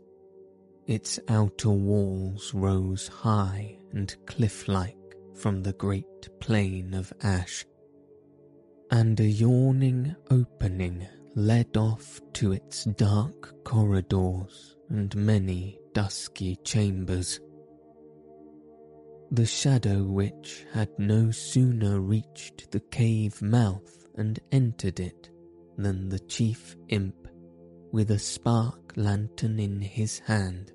Its 0.87 1.19
outer 1.27 1.69
walls 1.69 2.53
rose 2.53 3.09
high 3.09 3.77
and 3.91 4.15
cliff-like 4.25 4.95
from 5.35 5.61
the 5.61 5.73
great 5.73 6.29
plain 6.39 6.93
of 6.93 7.11
ash, 7.23 7.65
and 8.89 9.19
a 9.19 9.27
yawning 9.27 10.15
opening 10.29 11.05
led 11.35 11.75
off 11.75 12.21
to 12.33 12.53
its 12.53 12.85
dark 12.85 13.53
corridors 13.65 14.77
and 14.87 15.13
many 15.13 15.77
dusky 15.91 16.55
chambers. 16.63 17.41
The 19.29 19.45
Shadow 19.45 20.03
Witch 20.03 20.65
had 20.71 20.97
no 20.97 21.31
sooner 21.31 21.99
reached 21.99 22.71
the 22.71 22.79
cave 22.79 23.41
mouth 23.41 24.07
and 24.15 24.39
entered 24.53 25.01
it 25.01 25.29
than 25.77 26.09
the 26.09 26.19
chief 26.19 26.75
imp, 26.89 27.27
with 27.91 28.11
a 28.11 28.19
spark 28.19 28.93
lantern 28.95 29.59
in 29.59 29.81
his 29.81 30.19
hand, 30.19 30.71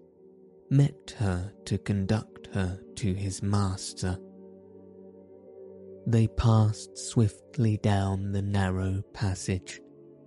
met 0.71 1.15
her 1.19 1.53
to 1.65 1.79
conduct 1.79 2.49
her 2.55 2.79
to 2.97 3.15
his 3.15 3.43
master. 3.43 4.19
They 6.07 6.29
passed 6.29 6.97
swiftly 6.97 7.79
down 7.79 8.33
the 8.33 8.43
narrow 8.43 9.03
passage 9.13 9.81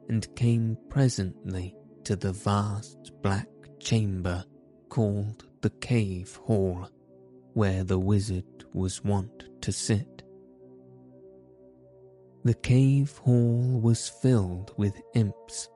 and 0.10 0.36
came 0.36 0.78
presently 0.90 1.76
to 2.04 2.16
the 2.16 2.34
vast 2.34 3.12
black 3.22 3.48
chamber 3.80 4.44
called 4.90 5.46
the 5.62 5.70
Cave 5.70 6.36
Hall, 6.44 6.88
where 7.54 7.84
the 7.84 8.00
wizard 8.00 8.66
was 8.74 9.04
wont 9.04 9.46
to 9.62 9.72
sit. 9.72 10.19
The 12.50 12.56
cave 12.56 13.16
hall 13.20 13.80
was 13.80 14.10
filled 14.10 14.74
with 14.76 15.00
imps, 15.14 15.70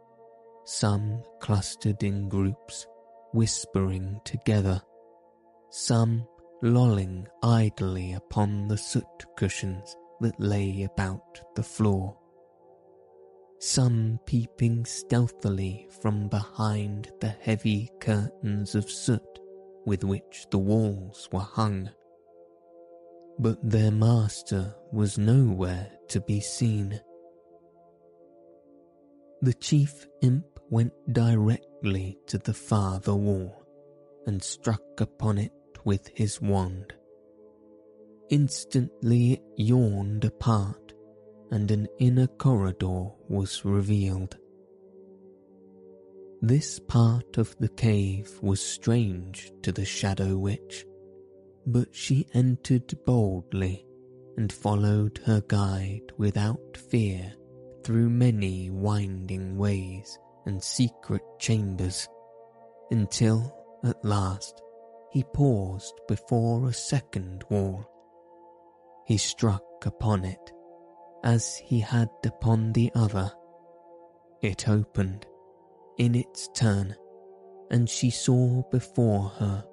some 0.66 1.22
clustered 1.40 2.02
in 2.02 2.30
groups, 2.30 2.88
whispering 3.32 4.20
together, 4.26 4.82
some 5.70 6.26
lolling 6.64 7.28
idly 7.44 8.14
upon 8.14 8.68
the 8.68 8.78
soot 8.80 9.06
cushions 9.38 9.96
that 10.22 10.40
lay 10.40 10.82
about 10.82 11.42
the 11.54 11.62
floor, 11.62 12.18
some 13.60 14.20
peeping 14.26 14.86
stealthily 14.86 15.88
from 16.02 16.28
behind 16.28 17.12
the 17.22 17.36
heavy 17.40 17.92
curtains 18.00 18.74
of 18.74 18.90
soot 18.90 19.22
with 19.86 20.04
which 20.04 20.48
the 20.50 20.58
walls 20.58 21.30
were 21.32 21.40
hung 21.40 21.92
but 23.40 23.58
their 23.62 23.92
master 23.92 24.74
was 24.92 25.18
nowhere 25.18 25.92
to 26.10 26.22
be 26.22 26.40
seen. 26.40 27.00
The 29.42 29.54
chief 29.54 30.08
imp 30.22 30.46
went 30.70 30.94
directly 31.12 32.18
to 32.28 32.38
the 32.38 32.54
farther 32.54 33.16
wall 33.16 33.66
and 34.26 34.42
struck 34.42 35.00
upon 35.00 35.38
it 35.38 35.52
with 35.84 36.08
his 36.16 36.40
wand. 36.40 36.94
Instantly 38.30 39.34
it 39.34 39.44
yawned 39.58 40.24
apart, 40.24 40.94
and 41.52 41.70
an 41.70 41.88
inner 42.00 42.28
corridor 42.28 43.10
was 43.28 43.66
revealed. 43.66 44.38
This 46.42 46.80
part 46.80 47.38
of 47.38 47.56
the 47.60 47.70
cave 47.70 48.32
was 48.42 48.62
strange 48.62 49.52
to 49.62 49.72
the 49.72 49.86
Shadow 49.86 50.38
Witch 50.38 50.86
but 51.66 51.96
she 51.96 52.28
entered 52.34 52.94
boldly 53.06 53.86
and 54.38 54.52
followed 54.52 55.20
her 55.26 55.42
guide 55.48 56.12
without 56.18 56.78
fear 56.90 57.34
through 57.84 58.10
many 58.10 58.70
winding 58.70 59.58
ways 59.58 60.18
and 60.46 60.62
secret 60.62 61.22
chambers, 61.40 62.08
until, 62.92 63.56
at 63.84 64.04
last, 64.04 64.62
he 65.12 65.24
paused 65.34 65.94
before 66.08 66.68
a 66.68 66.74
second 66.74 67.44
wall. 67.50 67.86
He 69.06 69.18
struck 69.18 69.64
upon 69.86 70.26
it, 70.26 70.52
as 71.24 71.56
he 71.56 71.80
had 71.80 72.10
upon 72.26 72.74
the 72.74 72.92
other. 72.96 73.32
It 74.42 74.68
opened, 74.68 75.26
in 75.98 76.16
its 76.16 76.50
turn, 76.56 76.96
and 77.70 77.90
she 77.90 78.10
saw 78.10 78.64
before 78.72 79.30
her 79.30 79.64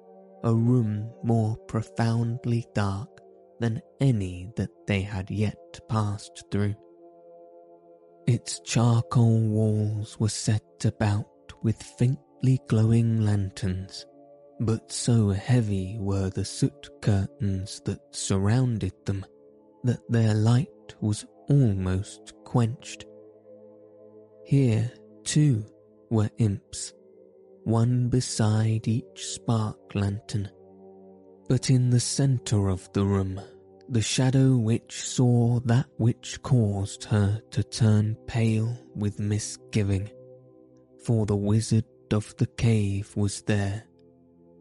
a 0.43 0.53
room 0.53 1.09
more 1.23 1.55
profoundly 1.67 2.65
dark 2.73 3.09
than 3.59 3.81
any 3.99 4.49
that 4.55 4.71
they 4.87 5.01
had 5.01 5.29
yet 5.29 5.79
passed 5.87 6.43
through. 6.51 6.75
Its 8.27 8.59
charcoal 8.61 9.39
walls 9.41 10.19
were 10.19 10.29
set 10.29 10.85
about 10.85 11.27
with 11.63 11.81
faintly 11.81 12.59
glowing 12.67 13.21
lanterns, 13.21 14.05
but 14.59 14.91
so 14.91 15.29
heavy 15.29 15.97
were 15.99 16.29
the 16.29 16.45
soot 16.45 16.89
curtains 17.01 17.81
that 17.85 17.99
surrounded 18.11 18.93
them 19.05 19.25
that 19.83 20.01
their 20.09 20.33
light 20.33 20.67
was 21.01 21.25
almost 21.49 22.33
quenched. 22.43 23.05
Here, 24.45 24.91
too, 25.23 25.65
were 26.09 26.29
imps 26.37 26.93
one 27.63 28.09
beside 28.09 28.87
each 28.87 29.25
spark 29.25 29.77
lantern. 29.93 30.49
But 31.47 31.69
in 31.69 31.89
the 31.89 31.99
centre 31.99 32.69
of 32.69 32.91
the 32.93 33.05
room, 33.05 33.41
the 33.89 34.01
Shadow 34.01 34.55
Witch 34.55 35.01
saw 35.01 35.59
that 35.65 35.87
which 35.97 36.41
caused 36.41 37.03
her 37.05 37.41
to 37.51 37.63
turn 37.63 38.15
pale 38.25 38.73
with 38.95 39.19
misgiving, 39.19 40.09
for 41.03 41.25
the 41.25 41.35
wizard 41.35 41.85
of 42.11 42.33
the 42.37 42.47
cave 42.47 43.11
was 43.15 43.41
there, 43.41 43.83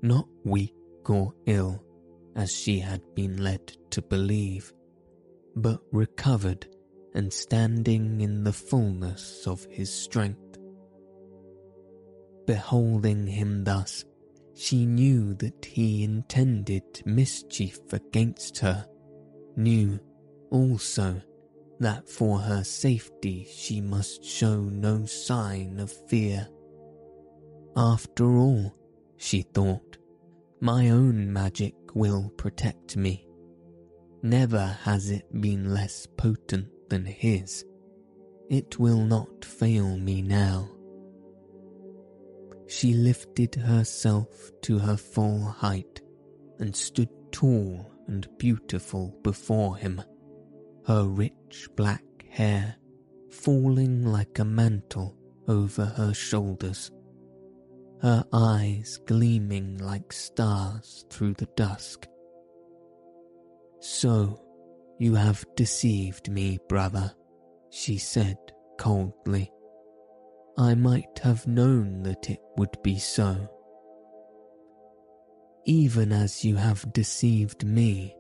not 0.03 0.27
weak 0.45 0.75
or 1.09 1.33
ill, 1.47 1.83
as 2.35 2.51
she 2.53 2.81
had 2.81 3.03
been 3.15 3.43
led 3.43 3.77
to 3.91 4.03
believe, 4.03 4.73
but 5.55 5.81
recovered 5.93 6.67
and 7.15 7.33
standing 7.33 8.21
in 8.21 8.45
the 8.45 8.53
fullness 8.53 9.47
of 9.47 9.65
his 9.71 9.93
strength. 9.93 10.50
Beholding 12.51 13.29
him 13.29 13.63
thus, 13.63 14.05
she 14.55 14.85
knew 14.85 15.35
that 15.35 15.65
he 15.65 16.03
intended 16.03 16.83
mischief 17.07 17.79
against 17.93 18.59
her, 18.59 18.89
knew 19.55 20.01
also 20.51 21.23
that 21.79 22.09
for 22.09 22.41
her 22.41 22.65
safety 22.65 23.47
she 23.49 23.81
must 23.81 24.25
show 24.25 24.63
no 24.63 25.07
sign 25.07 25.79
of 25.79 25.93
fear. 26.09 26.49
After 27.77 28.37
all, 28.37 28.75
she 29.17 29.43
thought, 29.43 29.99
my 30.61 30.91
own 30.91 31.33
magic 31.33 31.77
will 31.95 32.31
protect 32.31 32.97
me. 32.97 33.29
Never 34.25 34.77
has 34.83 35.09
it 35.11 35.41
been 35.41 35.73
less 35.73 36.09
potent 36.17 36.67
than 36.89 37.05
his. 37.05 37.65
It 38.49 38.81
will 38.81 39.05
not 39.05 39.45
fail 39.45 39.97
me 39.97 40.21
now 40.21 40.69
she 42.71 42.95
lifted 42.95 43.53
herself 43.57 44.53
to 44.63 44.79
her 44.79 44.97
full 44.97 45.43
height 45.43 46.01
and 46.61 46.75
stood 46.75 47.09
tall 47.33 47.91
and 48.07 48.29
beautiful 48.39 49.13
before 49.23 49.77
him, 49.77 50.01
her 50.87 51.05
rich 51.05 51.69
black 51.75 52.05
hair 52.29 52.77
falling 53.29 54.05
like 54.05 54.39
a 54.39 54.45
mantle 54.45 55.17
over 55.49 55.85
her 55.85 56.15
shoulders, 56.15 56.93
her 58.03 58.25
eyes 58.33 59.01
gleaming 59.05 59.77
like 59.79 60.13
stars 60.13 61.05
through 61.11 61.35
the 61.35 61.49
dusk. 61.57 62.07
So, 63.81 64.41
you 65.01 65.17
have 65.17 65.45
deceived 65.57 66.31
me, 66.31 66.61
brother, 66.69 67.13
she 67.71 67.99
said 67.99 68.37
coldly. 68.79 69.51
I 70.61 70.75
might 70.75 71.19
have 71.23 71.47
known 71.47 72.03
that 72.03 72.29
it 72.29 72.43
would 72.59 72.77
be 72.83 72.99
so. 72.99 73.35
Even 75.65 76.13
as 76.13 76.45
you 76.45 76.57
have 76.57 76.93
deceived 76.93 77.65
me, 77.65 78.15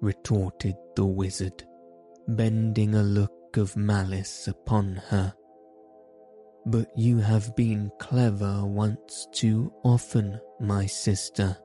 retorted 0.00 0.76
the 0.94 1.04
wizard, 1.04 1.64
bending 2.28 2.94
a 2.94 3.02
look 3.02 3.56
of 3.56 3.76
malice 3.76 4.46
upon 4.46 5.02
her. 5.08 5.34
But 6.64 6.96
you 6.96 7.18
have 7.18 7.56
been 7.56 7.90
clever 7.98 8.64
once 8.64 9.26
too 9.32 9.72
often, 9.82 10.40
my 10.60 10.86
sister. 10.86 11.56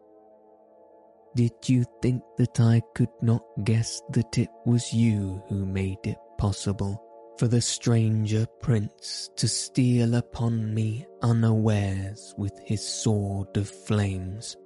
Did 1.35 1.51
you 1.67 1.85
think 2.01 2.23
that 2.39 2.59
I 2.59 2.81
could 2.95 3.13
not 3.21 3.43
guess 3.63 4.01
that 4.13 4.39
it 4.39 4.49
was 4.65 4.91
you 4.91 5.43
who 5.49 5.67
made 5.67 5.99
it 6.03 6.17
possible 6.39 7.08
for 7.39 7.47
the 7.47 7.61
stranger 7.61 8.45
prince 8.59 9.29
to 9.37 9.47
steal 9.47 10.15
upon 10.15 10.73
me 10.73 11.05
unawares 11.21 12.35
with 12.37 12.51
his 12.65 12.85
sword 12.85 13.55
of 13.55 13.69
flames? 13.69 14.57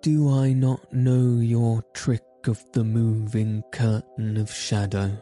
Do 0.00 0.30
I 0.30 0.52
not 0.52 0.92
know 0.92 1.40
your 1.40 1.82
trick 1.92 2.22
of 2.46 2.64
the 2.74 2.84
moving 2.84 3.64
curtain 3.72 4.36
of 4.36 4.52
shadow? 4.54 5.18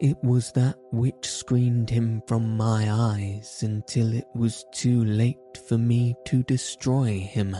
It 0.00 0.22
was 0.22 0.52
that 0.52 0.76
which 0.92 1.26
screened 1.26 1.88
him 1.88 2.20
from 2.28 2.54
my 2.54 2.86
eyes 2.90 3.62
until 3.62 4.12
it 4.12 4.28
was 4.34 4.66
too 4.74 5.02
late 5.02 5.38
for 5.66 5.78
me 5.78 6.14
to 6.26 6.42
destroy 6.42 7.20
him. 7.20 7.56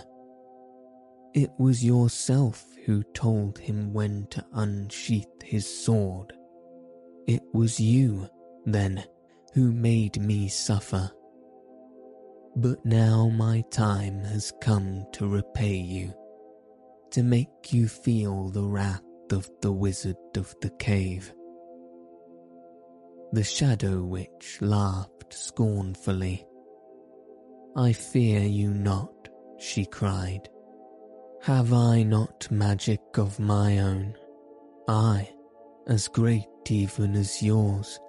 It 1.32 1.52
was 1.58 1.82
yourself 1.82 2.66
who 2.84 3.02
told 3.14 3.56
him 3.58 3.94
when 3.94 4.26
to 4.32 4.44
unsheath 4.52 5.40
his 5.42 5.66
sword. 5.66 6.34
It 7.26 7.42
was 7.52 7.80
you, 7.80 8.28
then, 8.64 9.02
who 9.52 9.72
made 9.72 10.20
me 10.20 10.48
suffer. 10.48 11.10
But 12.54 12.84
now 12.84 13.28
my 13.28 13.62
time 13.70 14.22
has 14.24 14.52
come 14.60 15.06
to 15.14 15.28
repay 15.28 15.76
you, 15.76 16.14
to 17.10 17.22
make 17.22 17.72
you 17.72 17.88
feel 17.88 18.50
the 18.50 18.64
wrath 18.64 19.02
of 19.32 19.50
the 19.60 19.72
wizard 19.72 20.16
of 20.36 20.54
the 20.60 20.70
cave. 20.78 21.34
The 23.32 23.42
Shadow 23.42 24.02
Witch 24.02 24.58
laughed 24.60 25.32
scornfully. 25.32 26.46
I 27.76 27.92
fear 27.92 28.40
you 28.40 28.70
not, 28.70 29.28
she 29.58 29.84
cried. 29.84 30.48
Have 31.42 31.72
I 31.72 32.04
not 32.04 32.50
magic 32.50 33.00
of 33.18 33.40
my 33.40 33.78
own? 33.80 34.14
I, 34.88 35.28
as 35.88 36.08
great 36.08 36.46
even 36.68 37.14
as 37.14 37.42
yours, 37.42 38.00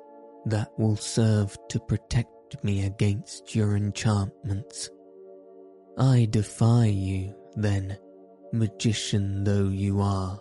that 0.46 0.70
will 0.78 0.96
serve 0.96 1.56
to 1.70 1.80
protect 1.80 2.64
me 2.64 2.86
against 2.86 3.56
your 3.56 3.76
enchantments. 3.76 4.90
I 5.98 6.28
defy 6.30 6.86
you, 6.86 7.36
then, 7.56 7.98
magician 8.54 9.44
though 9.44 9.70
you 9.70 10.02
are. 10.02 10.40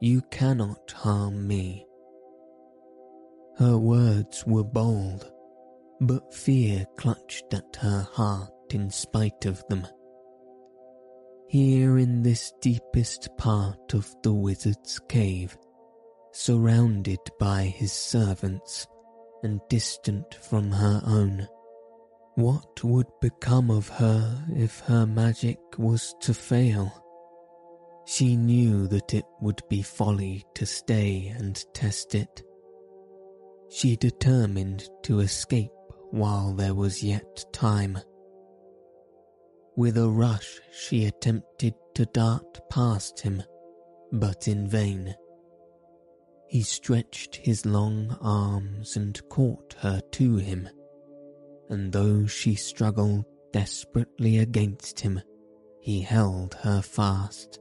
You 0.00 0.22
cannot 0.30 0.90
harm 0.92 1.46
me. 1.46 1.86
Her 3.58 3.78
words 3.78 4.44
were 4.46 4.64
bold, 4.64 5.30
but 6.00 6.34
fear 6.34 6.84
clutched 6.96 7.54
at 7.54 7.76
her 7.80 8.06
heart 8.12 8.50
in 8.70 8.90
spite 8.90 9.46
of 9.46 9.64
them. 9.68 9.86
Here 11.48 11.98
in 11.98 12.22
this 12.22 12.52
deepest 12.60 13.30
part 13.38 13.94
of 13.94 14.14
the 14.22 14.34
wizard's 14.34 14.98
cave, 15.08 15.56
surrounded 16.36 17.18
by 17.38 17.62
his 17.62 17.92
servants 17.92 18.86
and 19.42 19.58
distant 19.70 20.34
from 20.34 20.70
her 20.70 21.00
own, 21.06 21.48
what 22.34 22.84
would 22.84 23.06
become 23.22 23.70
of 23.70 23.88
her 23.88 24.44
if 24.54 24.80
her 24.80 25.06
magic 25.06 25.58
was 25.78 26.14
to 26.20 26.34
fail? 26.34 26.92
She 28.04 28.36
knew 28.36 28.86
that 28.88 29.14
it 29.14 29.24
would 29.40 29.62
be 29.70 29.80
folly 29.80 30.44
to 30.54 30.66
stay 30.66 31.34
and 31.38 31.56
test 31.72 32.14
it. 32.14 32.42
She 33.70 33.96
determined 33.96 34.90
to 35.04 35.20
escape 35.20 35.72
while 36.10 36.52
there 36.52 36.74
was 36.74 37.02
yet 37.02 37.46
time. 37.54 37.98
With 39.74 39.96
a 39.96 40.08
rush, 40.08 40.60
she 40.70 41.06
attempted 41.06 41.74
to 41.94 42.04
dart 42.04 42.60
past 42.70 43.20
him, 43.20 43.42
but 44.12 44.48
in 44.48 44.68
vain. 44.68 45.14
He 46.48 46.62
stretched 46.62 47.36
his 47.36 47.66
long 47.66 48.16
arms 48.20 48.96
and 48.96 49.20
caught 49.28 49.74
her 49.80 50.00
to 50.12 50.36
him, 50.36 50.68
and 51.68 51.92
though 51.92 52.26
she 52.26 52.54
struggled 52.54 53.24
desperately 53.52 54.38
against 54.38 55.00
him, 55.00 55.20
he 55.80 56.00
held 56.00 56.54
her 56.54 56.82
fast. 56.82 57.58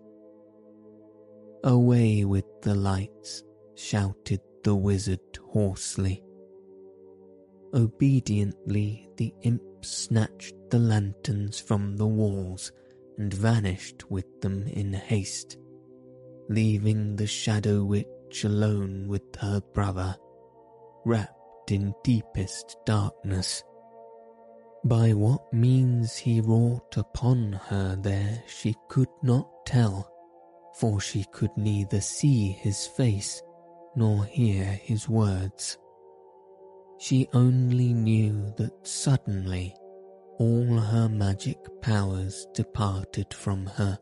Away 1.63 2.26
with 2.26 2.45
the 2.62 2.76
lights, 2.76 3.43
shouted 3.76 4.41
the 4.63 4.76
wizard 4.76 5.19
hoarsely. 5.52 6.24
Obediently, 7.74 9.10
the 9.17 9.34
imp 9.41 9.63
snatched 9.84 10.56
the 10.69 10.80
lanterns 10.80 11.60
from 11.60 11.98
the 11.98 12.08
walls 12.08 12.71
and 13.17 13.34
vanished 13.34 14.10
with 14.12 14.26
them 14.41 14.67
in 14.67 14.93
haste, 14.93 15.58
leaving 16.50 17.15
the 17.15 17.28
shadow 17.28 17.84
witch 17.84 18.08
alone 18.43 19.07
with 19.07 19.35
her 19.38 19.61
brother, 19.73 20.15
wrapped 21.05 21.71
in 21.71 21.93
deepest 22.03 22.77
darkness. 22.85 23.63
By 24.83 25.13
what 25.13 25.51
means 25.53 26.15
he 26.15 26.41
wrought 26.41 26.97
upon 26.97 27.53
her 27.53 27.95
there 27.95 28.43
she 28.47 28.75
could 28.88 29.09
not 29.23 29.47
tell, 29.65 30.11
for 30.79 30.99
she 30.99 31.25
could 31.31 31.55
neither 31.57 32.01
see 32.01 32.49
his 32.51 32.85
face 32.85 33.41
nor 33.95 34.25
hear 34.25 34.63
his 34.63 35.07
words. 35.09 35.77
She 36.97 37.27
only 37.33 37.93
knew 37.93 38.53
that 38.57 38.88
suddenly 38.88 39.75
all 40.38 40.77
her 40.79 41.09
magic 41.09 41.57
powers 41.81 42.45
departed 42.53 43.33
from 43.33 43.65
her, 43.65 43.97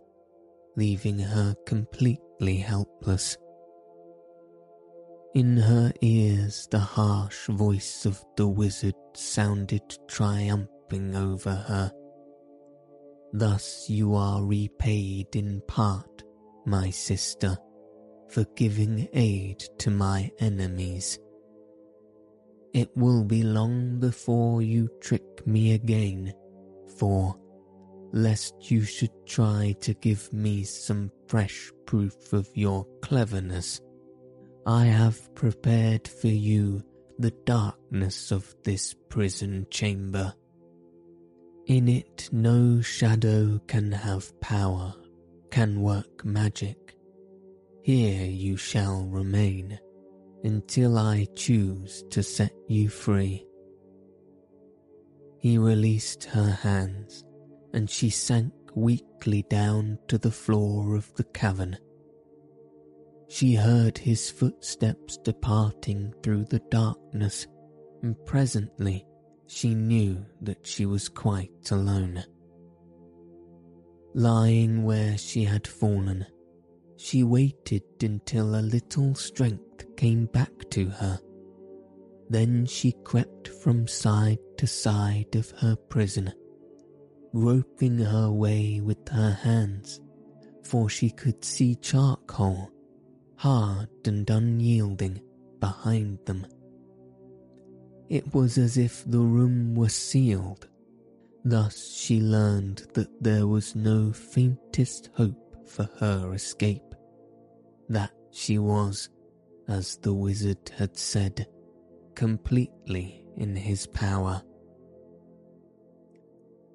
leaving 0.76 1.20
her 1.20 1.56
completely 1.66 2.58
helpless. 2.58 3.38
In 5.36 5.58
her 5.58 5.92
ears, 6.02 6.68
the 6.70 6.78
harsh 6.78 7.48
voice 7.48 8.06
of 8.06 8.24
the 8.38 8.48
wizard 8.48 8.94
sounded 9.16 9.82
triumphing 10.08 11.16
over 11.16 11.56
her. 11.56 11.92
Thus 13.32 13.90
you 13.90 14.14
are 14.14 14.46
repaid 14.46 15.36
in 15.36 15.64
part, 15.68 16.24
my 16.68 16.92
sister, 16.92 17.58
for 18.30 18.46
giving 18.56 19.08
aid 19.14 19.64
to 19.80 19.90
my 19.90 20.30
enemies. 20.38 21.18
It 22.76 22.96
will 22.96 23.24
be 23.24 23.42
long 23.42 24.00
before 24.00 24.62
you 24.62 24.88
trick 25.02 25.48
me 25.48 25.74
again, 25.74 26.32
for, 27.00 27.36
lest 28.12 28.70
you 28.70 28.84
should 28.84 29.26
try 29.26 29.74
to 29.82 29.96
give 29.96 30.32
me 30.32 30.64
some 30.64 31.10
fresh 31.28 31.72
proof 31.88 32.34
of 32.34 32.48
your 32.54 32.86
cleverness, 33.02 33.82
I 34.66 34.86
have 34.86 35.36
prepared 35.36 36.08
for 36.08 36.28
you 36.28 36.84
the 37.20 37.32
darkness 37.46 38.32
of 38.32 38.56
this 38.64 38.96
prison 39.10 39.68
chamber. 39.70 40.34
In 41.66 41.90
it 41.90 42.30
no 42.32 42.82
shadow 42.82 43.60
can 43.68 43.92
have 43.92 44.40
power, 44.40 44.94
can 45.52 45.82
work 45.82 46.24
magic. 46.24 46.96
Here 47.82 48.26
you 48.26 48.56
shall 48.56 49.04
remain 49.04 49.80
until 50.46 50.98
I 50.98 51.28
choose 51.36 52.04
to 52.12 52.24
set 52.24 52.54
you 52.68 52.88
free. 52.88 53.46
He 55.40 55.58
released 55.58 56.24
her 56.24 56.52
hands, 56.52 57.26
and 57.74 57.90
she 57.90 58.10
sank 58.10 58.54
weakly 58.76 59.44
down 59.50 60.00
to 60.08 60.18
the 60.18 60.32
floor 60.32 60.96
of 60.96 61.14
the 61.16 61.26
cavern. 61.26 61.78
She 63.34 63.56
heard 63.56 63.98
his 63.98 64.30
footsteps 64.30 65.18
departing 65.18 66.14
through 66.22 66.46
the 66.52 66.62
darkness, 66.70 67.48
and 68.04 68.16
presently 68.28 69.08
she 69.48 69.74
knew 69.74 70.24
that 70.42 70.68
she 70.68 70.86
was 70.86 71.10
quite 71.10 71.72
alone. 71.72 72.24
Lying 74.14 74.84
where 74.84 75.18
she 75.18 75.46
had 75.46 75.66
fallen, 75.66 76.28
she 76.96 77.24
waited 77.24 77.82
until 78.04 78.54
a 78.54 78.62
little 78.62 79.16
strength 79.16 79.96
came 79.98 80.28
back 80.28 80.52
to 80.70 80.90
her. 80.90 81.20
Then 82.30 82.68
she 82.68 82.92
crept 83.04 83.48
from 83.48 83.88
side 83.88 84.38
to 84.60 84.68
side 84.68 85.36
of 85.36 85.50
her 85.58 85.76
prison, 85.76 86.32
groping 87.34 87.98
her 87.98 88.30
way 88.30 88.80
with 88.80 89.10
her 89.10 89.32
hands, 89.32 90.00
for 90.64 90.88
she 90.88 91.10
could 91.10 91.44
see 91.44 91.74
charcoal, 91.74 92.70
hard 93.36 93.90
and 94.06 94.30
unyielding, 94.30 95.22
behind 95.60 96.20
them. 96.26 96.46
It 98.10 98.34
was 98.34 98.58
as 98.58 98.78
if 98.78 99.04
the 99.06 99.20
room 99.20 99.76
were 99.76 99.90
sealed. 99.90 100.68
Thus 101.46 101.94
she 101.94 102.22
learned 102.22 102.88
that 102.94 103.24
there 103.24 103.48
was 103.48 103.76
no 103.76 104.12
faintest 104.12 105.10
hope 105.16 105.68
for 105.68 105.90
her 106.00 106.34
escape, 106.34 106.96
that 107.90 108.12
she 108.32 108.60
was, 108.60 109.10
as 109.68 109.98
the 109.98 110.14
wizard 110.14 110.72
had 110.78 110.98
said, 110.98 111.48
completely 112.16 113.26
in 113.38 113.56
his 113.56 113.88
power. 113.88 114.42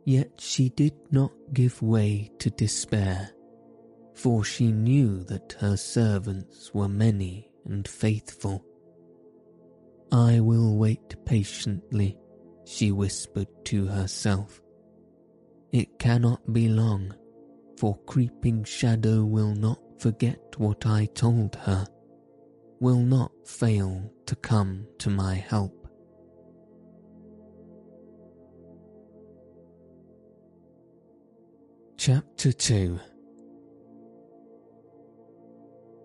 Yet 0.05 0.33
she 0.38 0.71
did 0.71 0.94
not 1.11 1.33
give 1.53 1.81
way 1.83 2.31
to 2.38 2.51
despair, 2.51 3.31
for 4.18 4.42
she 4.42 4.72
knew 4.72 5.22
that 5.22 5.54
her 5.61 5.76
servants 5.76 6.74
were 6.74 6.88
many 6.88 7.48
and 7.66 7.87
faithful. 7.87 8.64
I 10.11 10.40
will 10.40 10.76
wait 10.76 11.14
patiently, 11.24 12.18
she 12.64 12.90
whispered 12.90 13.46
to 13.66 13.87
herself. 13.87 14.61
It 15.70 16.00
cannot 16.00 16.52
be 16.52 16.68
long, 16.68 17.14
for 17.76 17.96
Creeping 18.07 18.64
Shadow 18.64 19.24
will 19.24 19.54
not 19.54 19.78
forget 20.00 20.40
what 20.57 20.85
I 20.85 21.07
told 21.14 21.54
her, 21.54 21.87
will 22.81 22.98
not 22.98 23.31
fail 23.46 24.12
to 24.26 24.35
come 24.35 24.85
to 24.98 25.11
my 25.11 25.37
help. 25.37 25.87
Chapter 31.96 32.50
2 32.50 32.98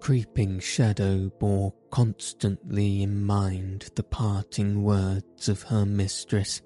Creeping 0.03 0.59
Shadow 0.59 1.29
bore 1.39 1.73
constantly 1.89 3.03
in 3.03 3.23
mind 3.23 3.89
the 3.95 4.03
parting 4.03 4.83
words 4.83 5.47
of 5.47 5.63
her 5.63 5.85
mistress, 5.85 6.61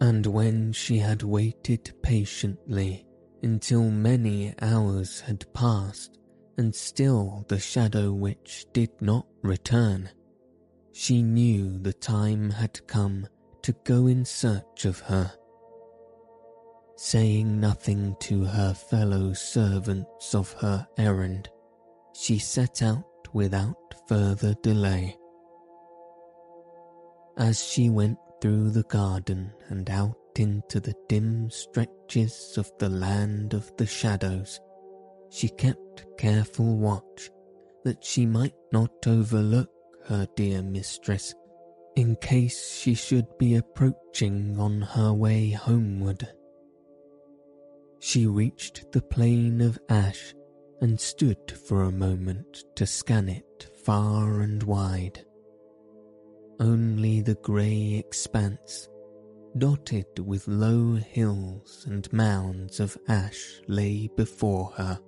and 0.00 0.26
when 0.26 0.72
she 0.72 0.98
had 0.98 1.22
waited 1.22 1.94
patiently 2.02 3.06
until 3.44 3.88
many 3.88 4.52
hours 4.60 5.20
had 5.20 5.46
passed 5.54 6.18
and 6.58 6.74
still 6.74 7.44
the 7.46 7.60
Shadow 7.60 8.12
Witch 8.12 8.66
did 8.72 8.90
not 9.00 9.28
return, 9.42 10.10
she 10.90 11.22
knew 11.22 11.78
the 11.78 11.92
time 11.92 12.50
had 12.50 12.84
come 12.88 13.24
to 13.62 13.72
go 13.84 14.08
in 14.08 14.24
search 14.24 14.84
of 14.84 14.98
her 14.98 15.32
Saying 16.96 17.60
nothing 17.60 18.16
to 18.20 18.44
her 18.44 18.74
fellow 18.74 19.32
servants 19.32 20.34
of 20.34 20.52
her 20.54 20.88
errand, 20.98 21.48
she 22.14 22.38
set 22.38 22.82
out 22.82 23.04
without 23.32 23.76
further 24.06 24.54
delay. 24.62 25.16
As 27.36 27.64
she 27.64 27.88
went 27.88 28.18
through 28.40 28.70
the 28.70 28.82
garden 28.84 29.52
and 29.68 29.88
out 29.88 30.16
into 30.36 30.80
the 30.80 30.94
dim 31.08 31.50
stretches 31.50 32.54
of 32.58 32.70
the 32.78 32.88
land 32.88 33.54
of 33.54 33.74
the 33.76 33.86
shadows, 33.86 34.60
she 35.30 35.48
kept 35.48 36.04
careful 36.18 36.76
watch 36.76 37.30
that 37.84 38.04
she 38.04 38.26
might 38.26 38.54
not 38.72 38.90
overlook 39.06 39.70
her 40.06 40.26
dear 40.36 40.62
mistress 40.62 41.34
in 41.96 42.16
case 42.16 42.72
she 42.72 42.94
should 42.94 43.26
be 43.38 43.56
approaching 43.56 44.58
on 44.58 44.80
her 44.80 45.12
way 45.12 45.50
homeward. 45.50 46.28
She 47.98 48.26
reached 48.26 48.90
the 48.92 49.02
plain 49.02 49.60
of 49.60 49.78
ash 49.88 50.34
and 50.82 51.00
stood 51.00 51.52
for 51.64 51.84
a 51.84 51.92
moment 51.92 52.64
to 52.74 52.84
scan 52.84 53.28
it 53.28 53.68
far 53.84 54.40
and 54.40 54.64
wide. 54.64 55.24
Only 56.58 57.20
the 57.20 57.36
grey 57.36 57.94
expanse, 57.94 58.88
dotted 59.56 60.18
with 60.18 60.48
low 60.48 60.94
hills 60.94 61.84
and 61.88 62.12
mounds 62.12 62.80
of 62.80 62.98
ash, 63.06 63.60
lay 63.68 64.10
before 64.16 64.72
her. 64.76 64.98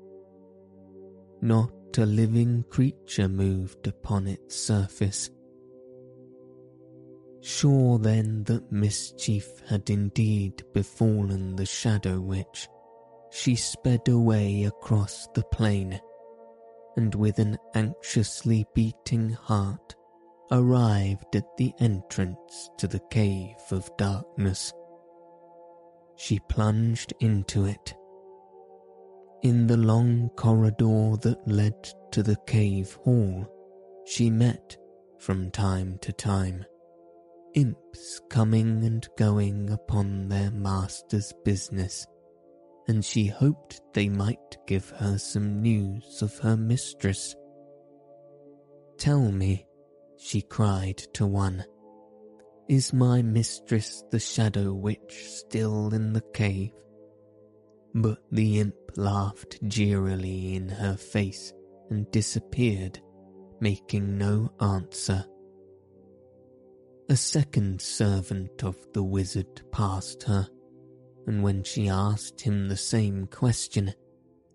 Not 1.42 1.72
a 1.98 2.06
living 2.06 2.64
creature 2.70 3.28
moved 3.28 3.88
upon 3.88 4.28
its 4.28 4.54
surface. 4.54 5.28
Sure 7.40 7.98
then 7.98 8.44
that 8.44 8.70
mischief 8.70 9.60
had 9.68 9.90
indeed 9.90 10.62
befallen 10.72 11.56
the 11.56 11.66
Shadow 11.66 12.20
Witch, 12.20 12.68
she 13.36 13.56
sped 13.56 14.06
away 14.06 14.62
across 14.62 15.26
the 15.34 15.42
plain, 15.50 16.00
and 16.96 17.12
with 17.16 17.40
an 17.40 17.58
anxiously 17.74 18.64
beating 18.74 19.30
heart 19.30 19.96
arrived 20.52 21.34
at 21.34 21.56
the 21.56 21.72
entrance 21.80 22.70
to 22.78 22.86
the 22.86 23.00
cave 23.10 23.56
of 23.72 23.90
darkness. 23.96 24.72
She 26.14 26.38
plunged 26.48 27.12
into 27.18 27.64
it. 27.64 27.96
In 29.42 29.66
the 29.66 29.78
long 29.78 30.30
corridor 30.36 31.16
that 31.22 31.42
led 31.44 31.92
to 32.12 32.22
the 32.22 32.36
cave 32.46 32.92
hall, 33.02 33.48
she 34.06 34.30
met, 34.30 34.76
from 35.18 35.50
time 35.50 35.98
to 36.02 36.12
time, 36.12 36.64
imps 37.54 38.20
coming 38.30 38.84
and 38.84 39.08
going 39.18 39.70
upon 39.70 40.28
their 40.28 40.52
master's 40.52 41.32
business 41.44 42.06
and 42.86 43.04
she 43.04 43.26
hoped 43.26 43.80
they 43.92 44.08
might 44.08 44.56
give 44.66 44.90
her 44.90 45.18
some 45.18 45.62
news 45.62 46.22
of 46.22 46.38
her 46.38 46.56
mistress. 46.56 47.34
Tell 48.98 49.32
me, 49.32 49.66
she 50.18 50.42
cried 50.42 50.98
to 51.14 51.26
one, 51.26 51.64
is 52.68 52.94
my 52.94 53.20
mistress 53.20 54.02
the 54.10 54.18
shadow 54.18 54.72
witch 54.72 55.26
still 55.28 55.92
in 55.92 56.14
the 56.14 56.22
cave? 56.32 56.72
But 57.94 58.18
the 58.32 58.60
imp 58.60 58.74
laughed 58.96 59.62
jeeringly 59.68 60.56
in 60.56 60.68
her 60.68 60.96
face 60.96 61.52
and 61.90 62.10
disappeared, 62.10 63.00
making 63.60 64.16
no 64.16 64.50
answer. 64.60 65.24
A 67.10 67.16
second 67.16 67.82
servant 67.82 68.64
of 68.64 68.76
the 68.94 69.02
wizard 69.02 69.60
passed 69.70 70.22
her 70.22 70.48
and 71.26 71.42
when 71.42 71.62
she 71.62 71.88
asked 71.88 72.40
him 72.40 72.68
the 72.68 72.76
same 72.76 73.26
question, 73.26 73.94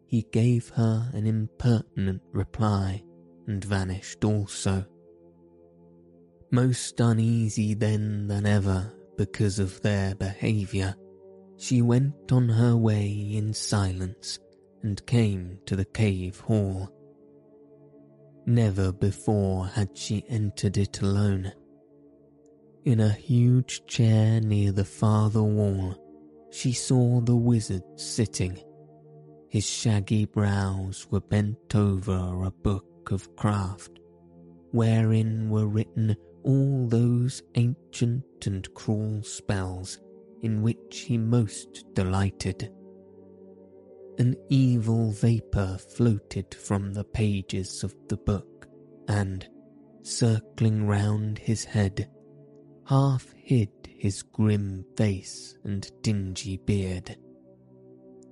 he 0.05 0.25
gave 0.31 0.69
her 0.69 1.09
an 1.13 1.25
impertinent 1.27 2.21
reply 2.31 3.03
and 3.47 3.63
vanished 3.63 4.23
also. 4.23 4.85
Most 6.51 6.99
uneasy 6.99 7.73
then 7.73 8.27
than 8.27 8.45
ever 8.45 8.91
because 9.17 9.59
of 9.59 9.81
their 9.81 10.15
behaviour, 10.15 10.95
she 11.57 11.81
went 11.81 12.31
on 12.31 12.49
her 12.49 12.75
way 12.75 13.09
in 13.09 13.53
silence 13.53 14.39
and 14.81 15.05
came 15.05 15.59
to 15.65 15.75
the 15.75 15.85
cave 15.85 16.39
hall. 16.39 16.89
Never 18.45 18.91
before 18.91 19.67
had 19.67 19.95
she 19.95 20.25
entered 20.27 20.77
it 20.77 21.01
alone. 21.01 21.51
In 22.85 22.99
a 22.99 23.09
huge 23.09 23.85
chair 23.85 24.39
near 24.41 24.71
the 24.71 24.85
farther 24.85 25.43
wall, 25.43 25.95
she 26.51 26.71
saw 26.71 27.21
the 27.21 27.35
wizard 27.35 27.83
sitting. 27.95 28.57
His 29.49 29.65
shaggy 29.65 30.25
brows 30.25 31.07
were 31.09 31.21
bent 31.21 31.75
over 31.75 32.43
a 32.43 32.51
book 32.51 33.11
of 33.11 33.35
craft, 33.35 33.99
wherein 34.71 35.49
were 35.49 35.67
written 35.67 36.15
all 36.43 36.87
those 36.87 37.41
ancient 37.55 38.23
and 38.45 38.71
cruel 38.73 39.23
spells 39.23 39.99
in 40.41 40.61
which 40.61 41.05
he 41.07 41.17
most 41.17 41.85
delighted. 41.93 42.71
An 44.17 44.35
evil 44.49 45.11
vapour 45.11 45.77
floated 45.77 46.53
from 46.53 46.93
the 46.93 47.03
pages 47.03 47.83
of 47.83 47.95
the 48.07 48.17
book, 48.17 48.67
and, 49.07 49.47
circling 50.01 50.85
round 50.85 51.37
his 51.39 51.63
head, 51.63 52.09
half 52.85 53.33
hid 53.35 53.69
his 53.99 54.23
grim 54.23 54.85
face 54.95 55.57
and 55.65 55.91
dingy 56.01 56.57
beard. 56.65 57.17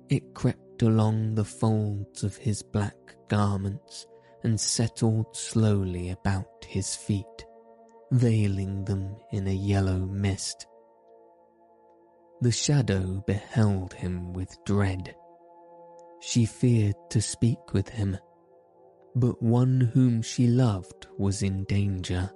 It 0.08 0.34
crept 0.34 0.82
along 0.82 1.34
the 1.34 1.44
folds 1.44 2.24
of 2.24 2.36
his 2.36 2.62
black 2.62 2.96
garments 3.28 4.06
and 4.42 4.58
settled 4.58 5.36
slowly 5.36 6.10
about 6.10 6.64
his 6.66 6.96
feet, 6.96 7.44
veiling 8.12 8.84
them 8.84 9.14
in 9.32 9.46
a 9.46 9.54
yellow 9.54 9.98
mist. 9.98 10.66
The 12.40 12.52
shadow 12.52 13.22
beheld 13.26 13.92
him 13.92 14.32
with 14.32 14.56
dread. 14.64 15.14
She 16.20 16.46
feared 16.46 16.96
to 17.10 17.20
speak 17.20 17.74
with 17.74 17.88
him, 17.88 18.16
but 19.14 19.42
one 19.42 19.80
whom 19.92 20.22
she 20.22 20.46
loved 20.46 21.08
was 21.18 21.42
in 21.42 21.64
danger. 21.64 22.30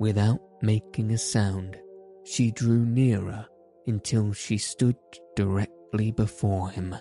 Without 0.00 0.40
making 0.60 1.12
a 1.12 1.18
sound, 1.18 1.78
she 2.24 2.50
drew 2.50 2.84
nearer 2.84 3.46
until 3.86 4.32
she 4.32 4.58
stood 4.58 4.96
directly 5.36 6.10
before 6.10 6.70
him. 6.70 6.94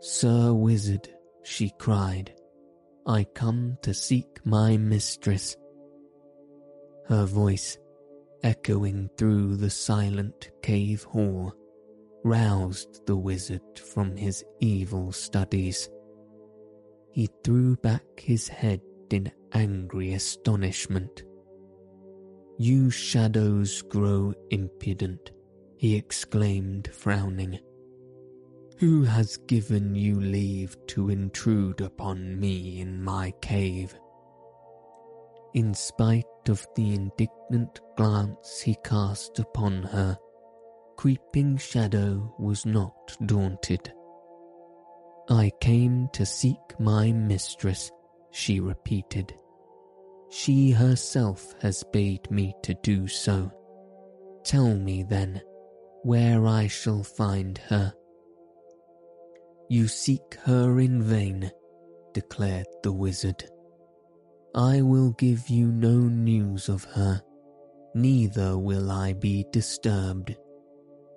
Sir 0.00 0.52
Wizard, 0.52 1.08
she 1.42 1.72
cried, 1.78 2.34
I 3.06 3.24
come 3.24 3.78
to 3.82 3.94
seek 3.94 4.44
my 4.44 4.76
mistress. 4.76 5.56
Her 7.06 7.24
voice, 7.24 7.78
echoing 8.42 9.10
through 9.16 9.56
the 9.56 9.70
silent 9.70 10.50
cave 10.62 11.02
hall, 11.04 11.52
roused 12.24 13.06
the 13.06 13.16
wizard 13.16 13.78
from 13.78 14.16
his 14.16 14.44
evil 14.60 15.10
studies. 15.10 15.88
He 17.10 17.28
threw 17.42 17.76
back 17.76 18.04
his 18.16 18.48
head 18.48 18.80
in 19.10 19.32
angry 19.52 20.14
astonishment 20.14 21.24
You 22.62 22.90
shadows 22.90 23.82
grow 23.82 24.32
impudent, 24.50 25.32
he 25.78 25.96
exclaimed, 25.96 26.88
frowning. 26.94 27.58
Who 28.78 29.02
has 29.02 29.36
given 29.48 29.96
you 29.96 30.20
leave 30.20 30.76
to 30.86 31.10
intrude 31.10 31.80
upon 31.80 32.38
me 32.38 32.80
in 32.80 33.02
my 33.02 33.32
cave? 33.42 33.92
In 35.54 35.74
spite 35.74 36.24
of 36.48 36.64
the 36.76 36.94
indignant 36.94 37.80
glance 37.96 38.60
he 38.60 38.76
cast 38.84 39.40
upon 39.40 39.82
her, 39.82 40.16
Creeping 40.96 41.56
Shadow 41.56 42.32
was 42.38 42.64
not 42.64 43.16
daunted. 43.26 43.92
I 45.28 45.50
came 45.60 46.08
to 46.12 46.24
seek 46.24 46.78
my 46.78 47.10
mistress, 47.10 47.90
she 48.30 48.60
repeated. 48.60 49.34
She 50.32 50.70
herself 50.70 51.54
has 51.60 51.84
bade 51.92 52.30
me 52.30 52.54
to 52.62 52.72
do 52.82 53.06
so. 53.06 53.52
Tell 54.44 54.74
me 54.74 55.02
then 55.02 55.42
where 56.04 56.46
I 56.46 56.68
shall 56.68 57.02
find 57.02 57.58
her. 57.68 57.92
You 59.68 59.88
seek 59.88 60.38
her 60.44 60.80
in 60.80 61.02
vain, 61.02 61.50
declared 62.14 62.66
the 62.82 62.92
wizard. 62.92 63.44
I 64.54 64.80
will 64.80 65.10
give 65.12 65.50
you 65.50 65.66
no 65.66 65.98
news 65.98 66.70
of 66.70 66.84
her, 66.84 67.20
neither 67.94 68.56
will 68.56 68.90
I 68.90 69.12
be 69.12 69.44
disturbed. 69.52 70.34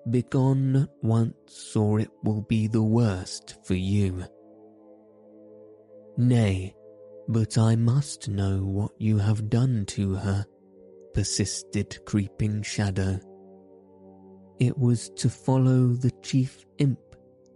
Begone 0.09 0.75
at 0.75 0.89
once, 1.01 1.73
or 1.73 2.01
it 2.01 2.11
will 2.25 2.41
be 2.41 2.67
the 2.67 2.83
worst 2.83 3.55
for 3.63 3.75
you. 3.75 4.25
Nay, 6.17 6.75
but 7.27 7.57
I 7.57 7.75
must 7.75 8.29
know 8.29 8.63
what 8.63 8.91
you 8.99 9.17
have 9.17 9.49
done 9.49 9.85
to 9.87 10.15
her, 10.15 10.45
persisted 11.13 11.97
Creeping 12.05 12.61
Shadow. 12.61 13.19
It 14.59 14.77
was 14.77 15.09
to 15.17 15.29
follow 15.29 15.87
the 15.87 16.11
chief 16.21 16.65
imp 16.77 16.99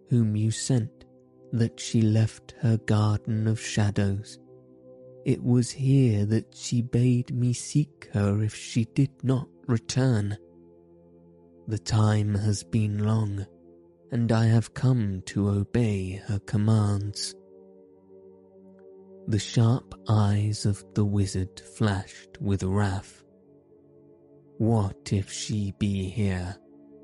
whom 0.09 0.35
you 0.35 0.51
sent 0.51 1.05
that 1.51 1.79
she 1.79 2.01
left 2.01 2.55
her 2.59 2.77
garden 2.77 3.47
of 3.47 3.59
shadows. 3.59 4.39
It 5.25 5.43
was 5.43 5.69
here 5.69 6.25
that 6.25 6.55
she 6.55 6.81
bade 6.81 7.33
me 7.33 7.53
seek 7.53 8.09
her 8.13 8.41
if 8.41 8.55
she 8.55 8.85
did 8.85 9.11
not 9.23 9.47
return. 9.67 10.37
The 11.67 11.77
time 11.77 12.33
has 12.33 12.63
been 12.63 13.05
long, 13.05 13.45
and 14.11 14.31
I 14.31 14.45
have 14.45 14.73
come 14.73 15.21
to 15.27 15.49
obey 15.49 16.21
her 16.27 16.39
commands. 16.39 17.35
The 19.29 19.37
sharp 19.37 19.93
eyes 20.09 20.65
of 20.65 20.83
the 20.95 21.05
wizard 21.05 21.59
flashed 21.59 22.41
with 22.41 22.63
wrath. 22.63 23.23
What 24.57 25.13
if 25.13 25.31
she 25.31 25.71
be 25.77 26.09
here? 26.09 26.57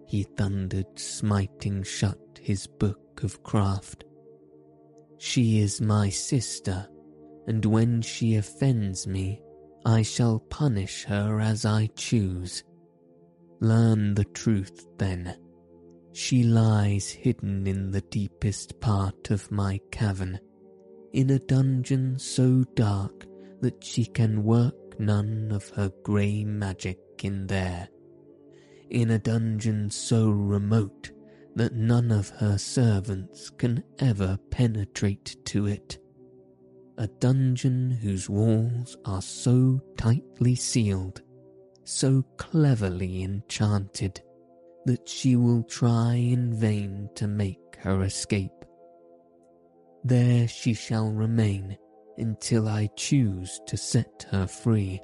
he 0.07 0.23
thundered, 0.23 0.87
smiting 0.97 1.83
shut 1.83 2.17
his 2.41 2.65
book 2.65 3.21
of 3.21 3.43
craft. 3.43 4.05
She 5.19 5.59
is 5.59 5.81
my 5.81 6.09
sister, 6.09 6.87
and 7.45 7.63
when 7.63 8.01
she 8.01 8.37
offends 8.37 9.05
me, 9.05 9.43
I 9.85 10.01
shall 10.01 10.39
punish 10.39 11.03
her 11.03 11.39
as 11.39 11.63
I 11.63 11.91
choose. 11.95 12.63
Learn 13.59 14.15
the 14.15 14.25
truth 14.25 14.87
then. 14.97 15.37
She 16.11 16.41
lies 16.41 17.07
hidden 17.07 17.67
in 17.67 17.91
the 17.91 18.01
deepest 18.01 18.81
part 18.81 19.29
of 19.29 19.51
my 19.51 19.79
cavern, 19.91 20.39
in 21.15 21.29
a 21.29 21.39
dungeon 21.39 22.19
so 22.19 22.61
dark 22.75 23.25
that 23.61 23.81
she 23.81 24.05
can 24.05 24.43
work 24.43 24.99
none 24.99 25.49
of 25.49 25.69
her 25.69 25.89
grey 26.03 26.43
magic 26.43 26.99
in 27.23 27.47
there, 27.47 27.87
in 28.89 29.11
a 29.11 29.17
dungeon 29.17 29.89
so 29.89 30.29
remote 30.29 31.11
that 31.55 31.73
none 31.73 32.11
of 32.11 32.27
her 32.31 32.57
servants 32.57 33.49
can 33.49 33.81
ever 33.99 34.37
penetrate 34.51 35.37
to 35.45 35.67
it, 35.67 35.97
a 36.97 37.07
dungeon 37.07 37.89
whose 37.89 38.29
walls 38.29 38.97
are 39.05 39.21
so 39.21 39.79
tightly 39.95 40.53
sealed 40.53 41.21
so 41.85 42.23
cleverly 42.37 43.23
enchanted 43.23 44.21
that 44.85 45.07
she 45.07 45.37
will 45.37 45.63
try 45.63 46.15
in 46.15 46.53
vain 46.53 47.07
to 47.15 47.25
make 47.25 47.77
her 47.79 48.03
escape. 48.03 48.51
There 50.05 50.47
she 50.47 50.75
shall 50.75 51.09
remain 51.09 51.75
until 52.19 52.67
I 52.67 52.91
choose 52.95 53.59
to 53.65 53.75
set 53.75 54.27
her 54.29 54.45
free. 54.45 55.01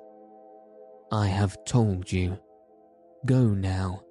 I 1.12 1.26
have 1.26 1.58
told 1.66 2.12
you. 2.12 2.38
Go 3.26 3.48
now, 3.48 4.04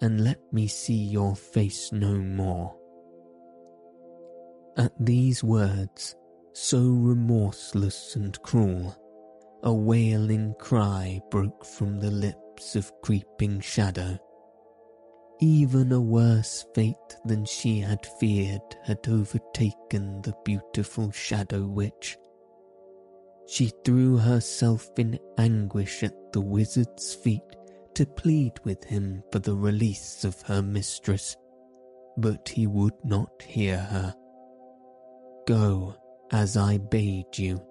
and 0.00 0.24
let 0.24 0.40
me 0.50 0.66
see 0.66 0.94
your 0.94 1.36
face 1.36 1.92
no 1.92 2.14
more. 2.14 2.74
At 4.78 4.92
these 4.98 5.44
words, 5.44 6.16
so 6.54 6.78
remorseless 6.78 8.16
and 8.16 8.40
cruel, 8.40 8.96
a 9.64 9.72
wailing 9.74 10.54
cry 10.58 11.20
broke 11.30 11.62
from 11.62 12.00
the 12.00 12.10
lips 12.10 12.74
of 12.74 12.90
Creeping 13.02 13.60
Shadow. 13.60 14.18
Even 15.40 15.92
a 15.92 16.00
worse 16.00 16.66
fate 16.74 17.16
than 17.24 17.44
she 17.44 17.80
had 17.80 18.04
feared 18.18 18.60
had 18.82 18.98
overtaken 19.08 20.20
the 20.22 20.34
beautiful 20.44 21.10
Shadow 21.12 21.66
Witch. 21.66 22.18
She 23.46 23.70
threw 23.84 24.16
herself 24.16 24.90
in 24.96 25.18
anguish 25.38 26.02
at 26.02 26.32
the 26.32 26.40
wizard's 26.40 27.14
feet 27.14 27.42
to 27.94 28.04
plead 28.04 28.52
with 28.64 28.82
him 28.84 29.22
for 29.30 29.38
the 29.38 29.54
release 29.54 30.24
of 30.24 30.42
her 30.42 30.60
mistress, 30.60 31.36
but 32.16 32.48
he 32.48 32.66
would 32.66 33.04
not 33.04 33.42
hear 33.42 33.78
her. 33.78 34.14
Go, 35.46 35.94
as 36.32 36.56
I 36.56 36.78
bade 36.78 37.38
you, 37.38 37.62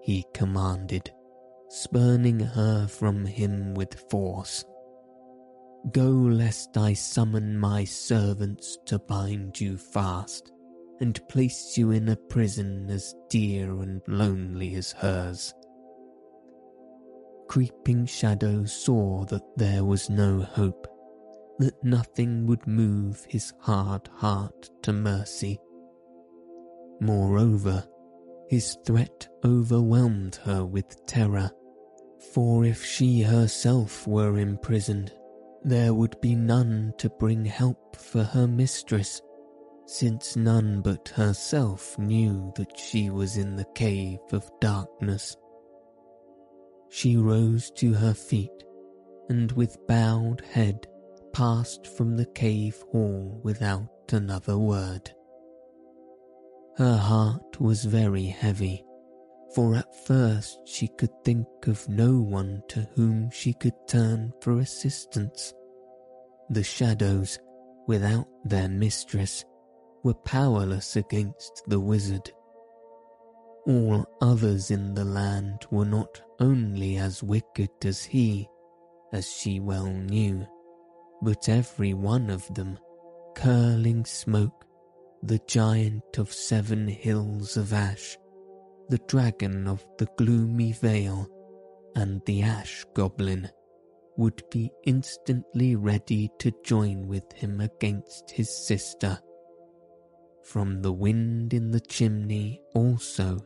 he 0.00 0.24
commanded 0.32 1.10
spurning 1.68 2.40
her 2.40 2.86
from 2.86 3.24
him 3.24 3.74
with 3.74 4.08
force. 4.10 4.64
Go 5.92 6.10
lest 6.10 6.76
I 6.76 6.94
summon 6.94 7.58
my 7.58 7.84
servants 7.84 8.76
to 8.86 8.98
bind 8.98 9.60
you 9.60 9.76
fast 9.76 10.50
and 11.00 11.20
place 11.28 11.78
you 11.78 11.92
in 11.92 12.08
a 12.08 12.16
prison 12.16 12.90
as 12.90 13.14
dear 13.28 13.70
and 13.80 14.00
lonely 14.08 14.74
as 14.74 14.92
hers. 14.92 15.54
Creeping 17.48 18.06
Shadow 18.06 18.64
saw 18.64 19.24
that 19.26 19.44
there 19.56 19.84
was 19.84 20.10
no 20.10 20.40
hope, 20.40 20.88
that 21.58 21.84
nothing 21.84 22.46
would 22.46 22.66
move 22.66 23.24
his 23.28 23.52
hard 23.60 24.08
heart 24.16 24.70
to 24.82 24.92
mercy. 24.92 25.60
Moreover, 27.00 27.86
his 28.48 28.76
threat 28.84 29.28
overwhelmed 29.44 30.36
her 30.44 30.64
with 30.64 31.06
terror, 31.06 31.50
for 32.32 32.64
if 32.64 32.84
she 32.84 33.22
herself 33.22 34.06
were 34.06 34.38
imprisoned, 34.38 35.12
there 35.64 35.94
would 35.94 36.20
be 36.20 36.34
none 36.34 36.94
to 36.98 37.08
bring 37.08 37.44
help 37.44 37.96
for 37.96 38.22
her 38.22 38.46
mistress, 38.46 39.20
since 39.86 40.36
none 40.36 40.80
but 40.80 41.08
herself 41.10 41.98
knew 41.98 42.52
that 42.56 42.78
she 42.78 43.10
was 43.10 43.36
in 43.36 43.56
the 43.56 43.66
cave 43.74 44.18
of 44.32 44.50
darkness. 44.60 45.36
She 46.88 47.16
rose 47.16 47.70
to 47.72 47.92
her 47.94 48.14
feet, 48.14 48.64
and 49.28 49.50
with 49.52 49.76
bowed 49.86 50.42
head 50.52 50.86
passed 51.32 51.86
from 51.86 52.16
the 52.16 52.26
cave 52.26 52.82
hall 52.92 53.40
without 53.42 54.12
another 54.12 54.56
word. 54.56 55.10
Her 56.76 56.96
heart 56.96 57.60
was 57.60 57.84
very 57.84 58.26
heavy, 58.26 58.85
for 59.56 59.74
at 59.74 59.94
first 60.06 60.58
she 60.66 60.86
could 60.86 61.24
think 61.24 61.46
of 61.66 61.88
no 61.88 62.20
one 62.20 62.62
to 62.68 62.86
whom 62.94 63.30
she 63.30 63.54
could 63.54 63.72
turn 63.88 64.30
for 64.42 64.58
assistance. 64.58 65.54
The 66.50 66.62
shadows, 66.62 67.38
without 67.86 68.28
their 68.44 68.68
mistress, 68.68 69.46
were 70.04 70.12
powerless 70.12 70.96
against 70.96 71.62
the 71.68 71.80
wizard. 71.80 72.30
All 73.66 74.04
others 74.20 74.70
in 74.70 74.92
the 74.92 75.06
land 75.06 75.64
were 75.70 75.86
not 75.86 76.20
only 76.38 76.98
as 76.98 77.22
wicked 77.22 77.70
as 77.82 78.04
he, 78.04 78.46
as 79.14 79.26
she 79.26 79.58
well 79.58 79.86
knew, 79.86 80.46
but 81.22 81.48
every 81.48 81.94
one 81.94 82.28
of 82.28 82.46
them, 82.54 82.78
curling 83.34 84.04
smoke 84.04 84.66
the 85.22 85.40
giant 85.46 86.18
of 86.18 86.30
seven 86.30 86.86
hills 86.86 87.56
of 87.56 87.72
ash, 87.72 88.18
the 88.88 88.98
dragon 89.08 89.66
of 89.66 89.84
the 89.98 90.06
gloomy 90.16 90.72
vale, 90.72 91.28
and 91.94 92.20
the 92.26 92.42
ash 92.42 92.84
goblin 92.94 93.48
would 94.16 94.42
be 94.50 94.70
instantly 94.84 95.76
ready 95.76 96.30
to 96.38 96.52
join 96.64 97.06
with 97.06 97.30
him 97.32 97.60
against 97.60 98.30
his 98.30 98.50
sister. 98.66 99.18
From 100.42 100.80
the 100.80 100.92
wind 100.92 101.52
in 101.52 101.70
the 101.70 101.80
chimney 101.80 102.62
also, 102.74 103.38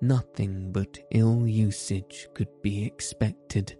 nothing 0.00 0.72
but 0.72 0.98
ill 1.12 1.46
usage 1.46 2.28
could 2.34 2.50
be 2.62 2.84
expected. 2.84 3.76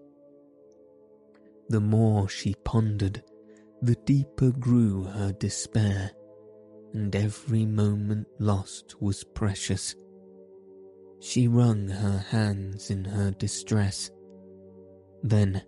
the 1.69 1.81
more 1.81 2.29
she 2.29 2.55
pondered, 2.65 3.23
the 3.83 3.97
deeper 4.05 4.51
grew 4.53 5.05
her 5.05 5.33
despair, 5.33 6.11
and 6.93 7.15
every 7.17 7.65
moment 7.67 8.27
lost 8.39 9.01
was 9.01 9.25
precious. 9.25 9.95
She 11.25 11.49
wrung 11.49 11.89
her 11.89 12.19
hands 12.19 12.91
in 12.91 13.07
her 13.07 13.31
distress. 13.31 14.11
Then, 15.23 15.63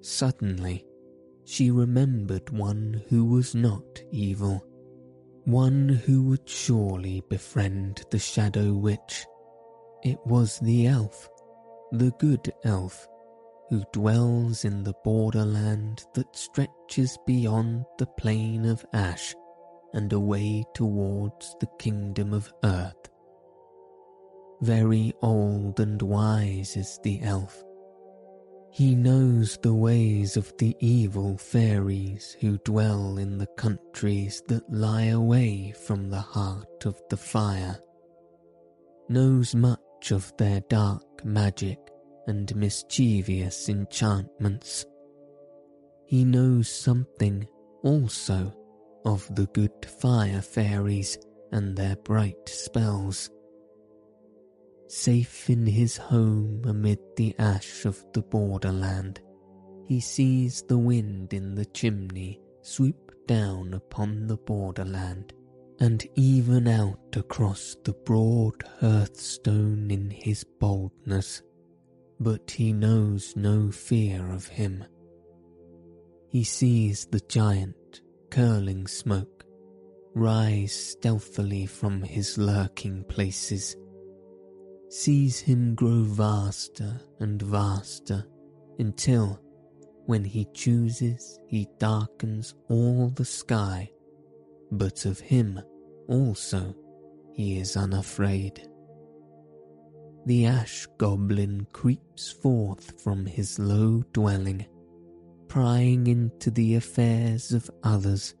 suddenly, 0.00 0.84
she 1.44 1.70
remembered 1.70 2.50
one 2.50 3.04
who 3.08 3.24
was 3.24 3.54
not 3.54 4.02
evil, 4.10 4.60
one 5.44 5.88
who 5.88 6.24
would 6.24 6.48
surely 6.48 7.22
befriend 7.30 8.02
the 8.10 8.18
Shadow 8.18 8.72
Witch. 8.72 9.24
It 10.02 10.18
was 10.26 10.58
the 10.58 10.88
elf, 10.88 11.28
the 11.92 12.10
good 12.18 12.52
elf, 12.64 13.06
who 13.70 13.84
dwells 13.92 14.64
in 14.64 14.82
the 14.82 14.94
borderland 15.04 16.04
that 16.14 16.34
stretches 16.34 17.16
beyond 17.24 17.84
the 17.98 18.06
plain 18.18 18.64
of 18.64 18.84
ash 18.92 19.32
and 19.94 20.12
away 20.12 20.64
towards 20.74 21.54
the 21.60 21.68
kingdom 21.78 22.32
of 22.34 22.52
earth. 22.64 23.08
Very 24.60 25.12
old 25.22 25.78
and 25.78 26.02
wise 26.02 26.76
is 26.76 26.98
the 27.04 27.22
elf. 27.22 27.62
He 28.70 28.96
knows 28.96 29.56
the 29.62 29.74
ways 29.74 30.36
of 30.36 30.52
the 30.58 30.76
evil 30.80 31.38
fairies 31.38 32.36
who 32.40 32.58
dwell 32.58 33.18
in 33.18 33.38
the 33.38 33.46
countries 33.56 34.42
that 34.48 34.70
lie 34.72 35.06
away 35.06 35.72
from 35.72 36.10
the 36.10 36.20
heart 36.20 36.86
of 36.86 37.00
the 37.08 37.16
fire, 37.16 37.78
knows 39.08 39.54
much 39.54 40.10
of 40.10 40.32
their 40.38 40.60
dark 40.68 41.24
magic 41.24 41.78
and 42.26 42.54
mischievous 42.54 43.68
enchantments. 43.68 44.84
He 46.04 46.24
knows 46.24 46.68
something 46.68 47.46
also 47.82 48.52
of 49.04 49.32
the 49.34 49.46
good 49.46 49.86
fire 49.86 50.42
fairies 50.42 51.16
and 51.52 51.76
their 51.76 51.96
bright 51.96 52.48
spells 52.48 53.30
Safe 54.88 55.50
in 55.50 55.66
his 55.66 55.98
home 55.98 56.62
amid 56.64 56.98
the 57.16 57.34
ash 57.38 57.84
of 57.84 58.02
the 58.14 58.22
borderland, 58.22 59.20
he 59.86 60.00
sees 60.00 60.62
the 60.62 60.78
wind 60.78 61.34
in 61.34 61.54
the 61.54 61.66
chimney 61.66 62.40
swoop 62.62 63.12
down 63.26 63.74
upon 63.74 64.26
the 64.26 64.38
borderland, 64.38 65.34
and 65.78 66.08
even 66.14 66.66
out 66.66 67.14
across 67.14 67.76
the 67.84 67.92
broad 67.92 68.64
hearthstone 68.80 69.90
in 69.90 70.08
his 70.08 70.42
boldness, 70.58 71.42
but 72.18 72.50
he 72.50 72.72
knows 72.72 73.36
no 73.36 73.70
fear 73.70 74.32
of 74.32 74.48
him. 74.48 74.82
He 76.30 76.44
sees 76.44 77.04
the 77.04 77.20
giant, 77.20 78.00
curling 78.30 78.86
smoke, 78.86 79.44
rise 80.14 80.72
stealthily 80.72 81.66
from 81.66 82.00
his 82.00 82.38
lurking 82.38 83.04
places 83.04 83.76
sees 84.88 85.38
him 85.38 85.74
grow 85.74 86.02
vaster 86.02 87.00
and 87.20 87.42
vaster 87.42 88.24
until, 88.78 89.40
when 90.06 90.24
he 90.24 90.46
chooses, 90.54 91.38
he 91.46 91.68
darkens 91.78 92.54
all 92.68 93.08
the 93.10 93.24
sky, 93.24 93.90
but 94.72 95.04
of 95.04 95.20
him 95.20 95.60
also 96.08 96.74
he 97.34 97.58
is 97.58 97.76
unafraid. 97.76 98.68
The 100.26 100.46
ash 100.46 100.86
goblin 100.98 101.66
creeps 101.72 102.30
forth 102.30 103.00
from 103.02 103.26
his 103.26 103.58
low 103.58 104.02
dwelling, 104.12 104.66
prying 105.48 106.06
into 106.06 106.50
the 106.50 106.74
affairs 106.74 107.52
of 107.52 107.70
others 107.82 108.34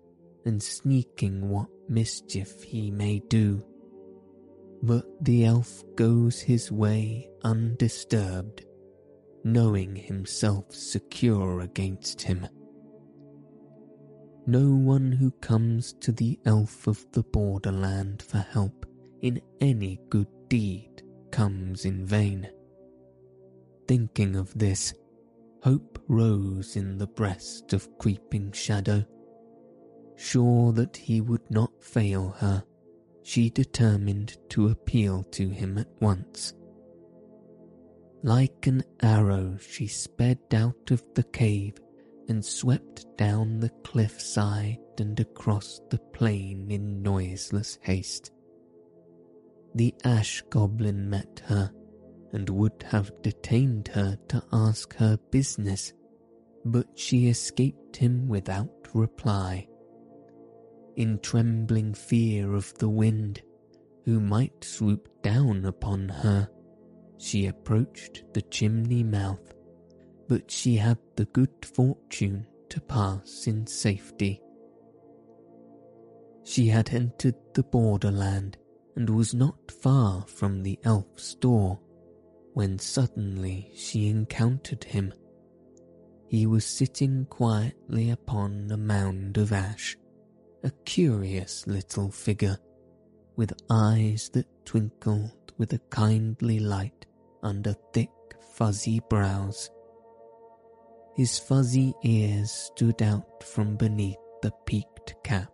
and 0.44 0.62
sneaking 0.62 1.48
what 1.48 1.68
mischief 1.88 2.62
he 2.62 2.90
may 2.90 3.20
do 3.28 3.62
but 4.82 5.04
the 5.24 5.44
elf 5.44 5.82
goes 5.96 6.40
his 6.40 6.70
way 6.70 7.28
undisturbed, 7.42 8.64
knowing 9.44 9.96
himself 9.96 10.74
secure 10.74 11.60
against 11.60 12.22
him. 12.22 12.46
No 14.46 14.74
one 14.74 15.12
who 15.12 15.30
comes 15.32 15.92
to 16.00 16.12
the 16.12 16.38
elf 16.46 16.86
of 16.86 17.04
the 17.12 17.22
borderland 17.22 18.22
for 18.22 18.38
help 18.38 18.86
in 19.20 19.40
any 19.60 20.00
good 20.08 20.28
deed 20.48 21.02
comes 21.30 21.84
in 21.84 22.06
vain. 22.06 22.48
Thinking 23.86 24.36
of 24.36 24.56
this, 24.58 24.94
hope 25.62 25.98
rose 26.08 26.76
in 26.76 26.98
the 26.98 27.06
breast 27.06 27.72
of 27.72 27.98
Creeping 27.98 28.52
Shadow. 28.52 29.04
Sure 30.16 30.72
that 30.72 30.96
he 30.96 31.20
would 31.20 31.50
not 31.50 31.82
fail 31.82 32.30
her, 32.38 32.64
she 33.28 33.50
determined 33.50 34.38
to 34.48 34.68
appeal 34.68 35.22
to 35.24 35.50
him 35.50 35.76
at 35.76 35.90
once. 36.00 36.54
Like 38.22 38.66
an 38.66 38.82
arrow, 39.02 39.58
she 39.60 39.86
sped 39.86 40.38
out 40.54 40.90
of 40.90 41.04
the 41.14 41.24
cave 41.24 41.74
and 42.30 42.42
swept 42.42 43.04
down 43.18 43.60
the 43.60 43.68
cliffside 43.84 44.78
and 44.96 45.20
across 45.20 45.78
the 45.90 45.98
plain 45.98 46.70
in 46.70 47.02
noiseless 47.02 47.78
haste. 47.82 48.32
The 49.74 49.94
ash 50.04 50.42
goblin 50.48 51.10
met 51.10 51.42
her 51.44 51.70
and 52.32 52.48
would 52.48 52.82
have 52.88 53.12
detained 53.20 53.88
her 53.88 54.16
to 54.28 54.42
ask 54.54 54.96
her 54.96 55.18
business, 55.30 55.92
but 56.64 56.86
she 56.94 57.28
escaped 57.28 57.94
him 57.94 58.26
without 58.26 58.88
reply 58.94 59.68
in 60.98 61.16
trembling 61.20 61.94
fear 61.94 62.54
of 62.54 62.76
the 62.78 62.88
wind, 62.88 63.40
who 64.04 64.18
might 64.18 64.64
swoop 64.64 65.08
down 65.22 65.64
upon 65.64 66.08
her. 66.08 66.50
She 67.18 67.46
approached 67.46 68.24
the 68.34 68.42
chimney 68.42 69.04
mouth, 69.04 69.54
but 70.26 70.50
she 70.50 70.74
had 70.74 70.98
the 71.14 71.26
good 71.26 71.64
fortune 71.64 72.48
to 72.70 72.80
pass 72.80 73.46
in 73.46 73.64
safety. 73.64 74.42
She 76.42 76.66
had 76.66 76.92
entered 76.92 77.36
the 77.54 77.62
borderland 77.62 78.58
and 78.96 79.08
was 79.08 79.34
not 79.34 79.70
far 79.70 80.24
from 80.26 80.64
the 80.64 80.80
elf's 80.82 81.36
door 81.36 81.78
when 82.54 82.76
suddenly 82.76 83.70
she 83.72 84.08
encountered 84.08 84.82
him. 84.82 85.14
He 86.26 86.44
was 86.46 86.64
sitting 86.64 87.24
quietly 87.26 88.10
upon 88.10 88.68
a 88.72 88.76
mound 88.76 89.38
of 89.38 89.52
ash 89.52 89.96
a 90.62 90.70
curious 90.84 91.66
little 91.66 92.10
figure, 92.10 92.58
with 93.36 93.52
eyes 93.70 94.28
that 94.32 94.46
twinkled 94.64 95.52
with 95.56 95.72
a 95.72 95.80
kindly 95.90 96.58
light 96.58 97.06
under 97.42 97.74
thick 97.92 98.10
fuzzy 98.54 99.00
brows. 99.08 99.70
His 101.14 101.38
fuzzy 101.38 101.94
ears 102.04 102.50
stood 102.50 103.02
out 103.02 103.42
from 103.42 103.76
beneath 103.76 104.18
the 104.42 104.52
peaked 104.66 105.14
cap. 105.24 105.50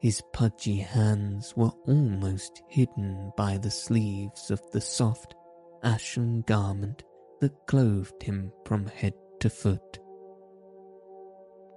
His 0.00 0.22
pudgy 0.32 0.76
hands 0.76 1.54
were 1.56 1.72
almost 1.86 2.62
hidden 2.68 3.32
by 3.36 3.58
the 3.58 3.70
sleeves 3.70 4.50
of 4.50 4.60
the 4.72 4.80
soft, 4.80 5.34
ashen 5.82 6.42
garment 6.42 7.04
that 7.40 7.66
clothed 7.66 8.22
him 8.22 8.52
from 8.64 8.86
head 8.86 9.14
to 9.40 9.48
foot. 9.48 9.99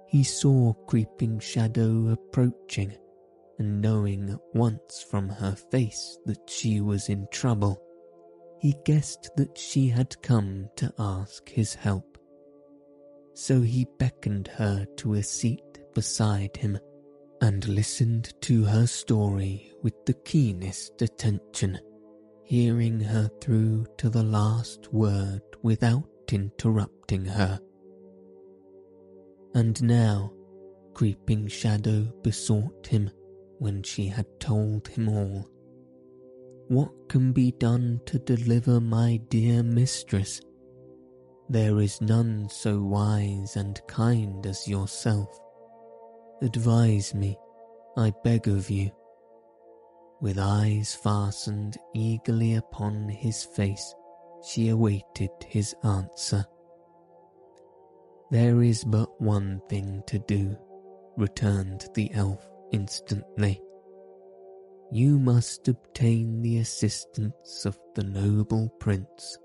He 0.06 0.22
saw 0.22 0.72
Creeping 0.86 1.40
Shadow 1.40 2.08
approaching, 2.08 2.96
and 3.58 3.80
knowing 3.80 4.30
at 4.30 4.40
once 4.54 5.04
from 5.10 5.28
her 5.28 5.54
face 5.54 6.18
that 6.26 6.48
she 6.48 6.80
was 6.80 7.08
in 7.08 7.26
trouble, 7.32 7.80
he 8.60 8.74
guessed 8.84 9.30
that 9.36 9.58
she 9.58 9.88
had 9.88 10.20
come 10.22 10.68
to 10.76 10.92
ask 10.98 11.48
his 11.48 11.74
help. 11.74 12.18
So 13.34 13.60
he 13.60 13.86
beckoned 13.98 14.48
her 14.48 14.86
to 14.96 15.14
a 15.14 15.22
seat 15.22 15.80
beside 15.94 16.56
him 16.56 16.78
and 17.40 17.66
listened 17.68 18.32
to 18.42 18.64
her 18.64 18.86
story 18.86 19.72
with 19.82 20.06
the 20.06 20.14
keenest 20.14 21.02
attention, 21.02 21.78
hearing 22.44 23.00
her 23.00 23.28
through 23.40 23.86
to 23.98 24.08
the 24.08 24.22
last 24.22 24.92
word 24.92 25.42
without 25.62 26.08
interrupting 26.32 27.24
her. 27.24 27.60
And 29.54 29.80
now, 29.82 30.32
creeping 30.94 31.46
shadow 31.46 32.02
besought 32.22 32.88
him 32.88 33.10
when 33.58 33.82
she 33.82 34.08
had 34.08 34.26
told 34.40 34.88
him 34.88 35.08
all. 35.08 35.48
What 36.68 36.90
can 37.08 37.32
be 37.32 37.52
done 37.52 38.00
to 38.06 38.18
deliver 38.18 38.80
my 38.80 39.20
dear 39.28 39.62
mistress? 39.62 40.40
There 41.48 41.78
is 41.80 42.00
none 42.00 42.48
so 42.48 42.80
wise 42.80 43.56
and 43.56 43.80
kind 43.86 44.44
as 44.46 44.66
yourself. 44.66 45.38
Advise 46.42 47.14
me, 47.14 47.36
I 47.96 48.12
beg 48.24 48.48
of 48.48 48.70
you. 48.70 48.90
With 50.20 50.38
eyes 50.38 50.94
fastened 50.94 51.76
eagerly 51.94 52.54
upon 52.54 53.08
his 53.08 53.44
face, 53.44 53.94
she 54.42 54.68
awaited 54.70 55.30
his 55.46 55.74
answer. 55.84 56.44
There 58.34 58.64
is 58.64 58.82
but 58.82 59.20
one 59.20 59.62
thing 59.68 60.02
to 60.08 60.18
do, 60.18 60.58
returned 61.16 61.86
the 61.94 62.12
elf 62.14 62.44
instantly. 62.72 63.62
You 64.90 65.20
must 65.20 65.68
obtain 65.68 66.42
the 66.42 66.58
assistance 66.58 67.64
of 67.64 67.78
the 67.94 68.02
noble 68.02 68.70
prince, 68.80 69.38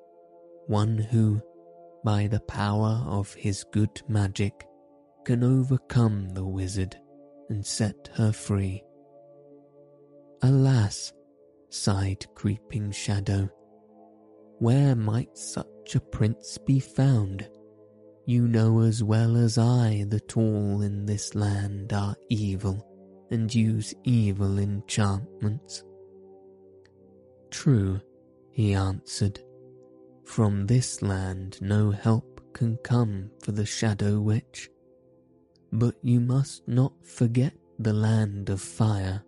one 0.65 0.97
who, 0.97 1.39
by 2.03 2.25
the 2.25 2.39
power 2.39 3.03
of 3.05 3.31
his 3.35 3.63
good 3.71 4.01
magic, 4.07 4.65
can 5.23 5.43
overcome 5.43 6.29
the 6.29 6.47
wizard 6.47 6.97
and 7.49 7.63
set 7.63 8.09
her 8.15 8.31
free. 8.31 8.83
Alas, 10.41 11.13
sighed 11.69 12.25
Creeping 12.33 12.89
Shadow, 12.89 13.51
where 14.57 14.95
might 14.95 15.37
such 15.37 15.93
a 15.93 15.99
prince 15.99 16.57
be 16.57 16.79
found? 16.79 17.47
You 18.29 18.47
know 18.47 18.81
as 18.81 19.01
well 19.01 19.35
as 19.35 19.57
I 19.57 20.05
that 20.09 20.37
all 20.37 20.83
in 20.83 21.07
this 21.07 21.33
land 21.33 21.91
are 21.93 22.15
evil 22.29 22.87
and 23.31 23.51
use 23.51 23.91
evil 24.03 24.59
enchantments. 24.59 25.83
True, 27.49 27.99
he 28.51 28.75
answered, 28.75 29.39
from 30.25 30.67
this 30.67 31.01
land 31.01 31.57
no 31.59 31.89
help 31.89 32.39
can 32.53 32.77
come 32.83 33.31
for 33.41 33.51
the 33.51 33.65
Shadow 33.65 34.19
Witch. 34.19 34.69
But 35.73 35.95
you 36.03 36.19
must 36.19 36.67
not 36.67 36.93
forget 37.03 37.55
the 37.79 37.93
land 37.93 38.51
of 38.51 38.61
fire. 38.61 39.23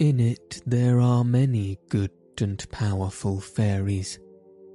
In 0.00 0.18
it 0.18 0.60
there 0.66 1.00
are 1.00 1.22
many 1.22 1.78
good 1.88 2.10
and 2.40 2.68
powerful 2.72 3.40
fairies, 3.40 4.18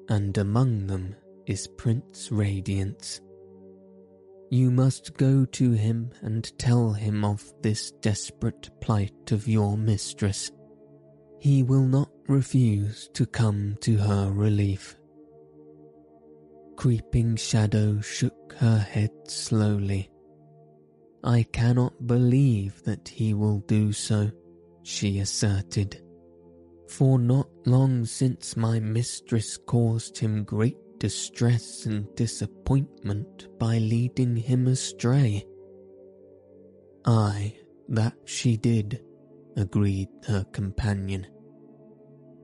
and 0.07 0.38
among 0.38 0.88
them 0.88 1.13
is 1.48 1.66
Prince 1.78 2.30
Radiance. 2.30 3.22
You 4.50 4.70
must 4.70 5.16
go 5.16 5.45
to 5.45 5.72
him 5.72 6.12
and 6.22 6.58
tell 6.60 6.91
him 6.91 7.24
of 7.24 7.41
this 7.62 7.91
desperate 8.02 8.70
plight 8.82 9.32
of 9.32 9.48
your 9.48 9.78
mistress. 9.78 10.52
He 11.39 11.64
will 11.64 11.86
not 11.86 12.10
refuse 12.28 13.10
to 13.14 13.26
come 13.26 13.78
to 13.82 13.95
her 13.95 14.30
relief. 14.30 14.98
Creeping 16.76 17.38
Shadow 17.38 18.02
shook 18.02 18.54
her 18.58 18.78
head 18.78 19.12
slowly. 19.28 20.10
I 21.24 21.43
cannot 21.43 22.08
believe 22.08 22.84
that 22.84 23.08
he 23.08 23.34
will 23.34 23.60
do 23.68 23.93
so, 23.93 24.32
she 24.84 25.20
asserted, 25.20 26.02
for 26.89 27.18
not 27.18 27.48
long 27.66 28.06
since 28.06 28.58
my 28.58 28.80
mistress 28.80 29.58
caused 29.58 30.18
him 30.18 30.43
great 30.43 30.78
distress 31.00 31.86
and 31.86 32.08
disappointment 32.16 33.48
by 33.60 33.78
leading 33.78 34.36
him 34.36 34.68
astray. 34.68 35.45
Ay, 37.06 37.56
that 37.89 38.16
she 38.26 38.58
did, 38.58 39.02
agreed 39.56 40.10
her 40.28 40.43
companion 40.52 41.28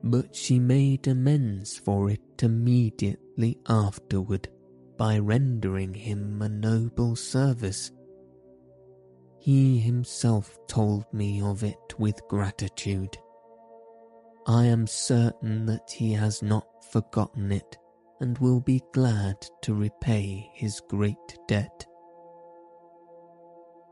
but 0.04 0.36
she 0.36 0.58
made 0.58 1.08
amends 1.08 1.78
for 1.78 2.10
it 2.10 2.20
immediately 2.42 3.58
afterward 3.66 4.46
by 4.98 5.18
rendering 5.18 5.94
him 5.94 6.42
a 6.42 6.48
noble 6.48 7.16
service. 7.16 7.90
He 9.38 9.78
himself 9.78 10.58
told 10.68 11.06
me 11.12 11.40
of 11.40 11.64
it 11.64 11.98
with 11.98 12.20
gratitude. 12.28 13.16
I 14.46 14.66
am 14.66 14.86
certain 14.86 15.64
that 15.66 15.90
he 15.90 16.12
has 16.12 16.42
not 16.42 16.66
forgotten 16.92 17.50
it 17.50 17.78
and 18.20 18.38
will 18.38 18.60
be 18.60 18.82
glad 18.92 19.36
to 19.62 19.74
repay 19.74 20.50
his 20.54 20.80
great 20.88 21.38
debt. 21.48 21.86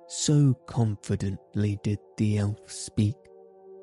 So 0.09 0.55
confidently 0.67 1.79
did 1.83 1.99
the 2.17 2.39
elf 2.39 2.71
speak 2.71 3.17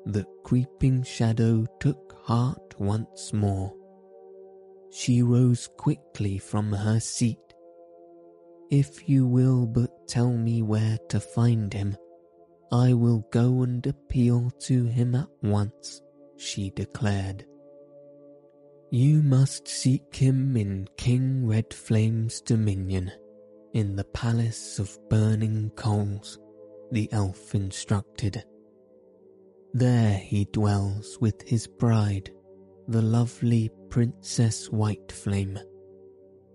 that 0.06 0.26
Creeping 0.44 1.02
Shadow 1.02 1.66
took 1.80 2.16
heart 2.24 2.78
once 2.78 3.32
more. 3.32 3.74
She 4.90 5.22
rose 5.22 5.68
quickly 5.76 6.38
from 6.38 6.72
her 6.72 7.00
seat. 7.00 7.38
If 8.70 9.08
you 9.08 9.26
will 9.26 9.66
but 9.66 10.08
tell 10.08 10.32
me 10.32 10.62
where 10.62 10.98
to 11.08 11.20
find 11.20 11.72
him, 11.72 11.96
I 12.72 12.92
will 12.92 13.26
go 13.32 13.62
and 13.62 13.84
appeal 13.84 14.50
to 14.60 14.84
him 14.84 15.16
at 15.16 15.28
once, 15.42 16.00
she 16.36 16.70
declared. 16.70 17.44
You 18.92 19.22
must 19.22 19.68
seek 19.68 20.16
him 20.16 20.56
in 20.56 20.88
King 20.96 21.46
Red 21.46 21.72
Flame's 21.72 22.40
dominion, 22.40 23.12
in 23.72 23.94
the 23.94 24.02
Palace 24.02 24.80
of 24.80 24.98
Burning 25.08 25.70
Coals, 25.76 26.40
the 26.90 27.08
elf 27.12 27.54
instructed. 27.54 28.42
There 29.72 30.18
he 30.18 30.46
dwells 30.46 31.18
with 31.20 31.40
his 31.42 31.68
bride, 31.68 32.32
the 32.88 33.00
lovely 33.00 33.70
Princess 33.90 34.68
White 34.70 35.12
Flame, 35.12 35.60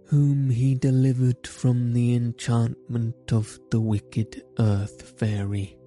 whom 0.08 0.50
he 0.50 0.76
delivered 0.76 1.48
from 1.48 1.94
the 1.94 2.16
enchantment 2.16 3.32
of 3.32 3.58
the 3.72 3.80
wicked 3.80 4.44
Earth 4.60 5.18
Fairy. 5.18 5.78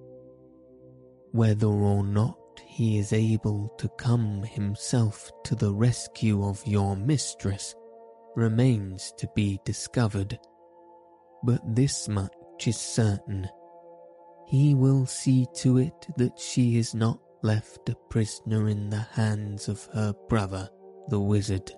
Whether 1.31 1.67
or 1.67 2.03
not 2.03 2.38
he 2.65 2.97
is 2.97 3.13
able 3.13 3.73
to 3.77 3.89
come 3.97 4.43
himself 4.43 5.31
to 5.43 5.55
the 5.55 5.73
rescue 5.73 6.45
of 6.45 6.65
your 6.65 6.95
mistress 6.95 7.75
remains 8.35 9.13
to 9.17 9.27
be 9.35 9.59
discovered, 9.65 10.39
but 11.43 11.61
this 11.75 12.07
much 12.07 12.31
is 12.65 12.77
certain 12.77 13.49
he 14.49 14.73
will 14.73 15.05
see 15.05 15.45
to 15.53 15.77
it 15.77 16.07
that 16.17 16.39
she 16.39 16.77
is 16.77 16.95
not 16.95 17.19
left 17.43 17.87
a 17.87 17.95
prisoner 18.09 18.67
in 18.67 18.89
the 18.89 19.05
hands 19.13 19.67
of 19.67 19.87
her 19.93 20.11
brother, 20.27 20.67
the 21.09 21.19
wizard. 21.19 21.71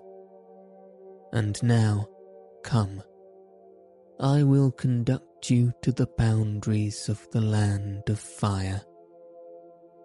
And 1.34 1.62
now, 1.62 2.08
come. 2.64 3.02
I 4.18 4.42
will 4.42 4.70
conduct 4.70 5.50
you 5.50 5.74
to 5.82 5.92
the 5.92 6.08
boundaries 6.16 7.10
of 7.10 7.28
the 7.30 7.42
land 7.42 8.04
of 8.08 8.18
fire. 8.18 8.80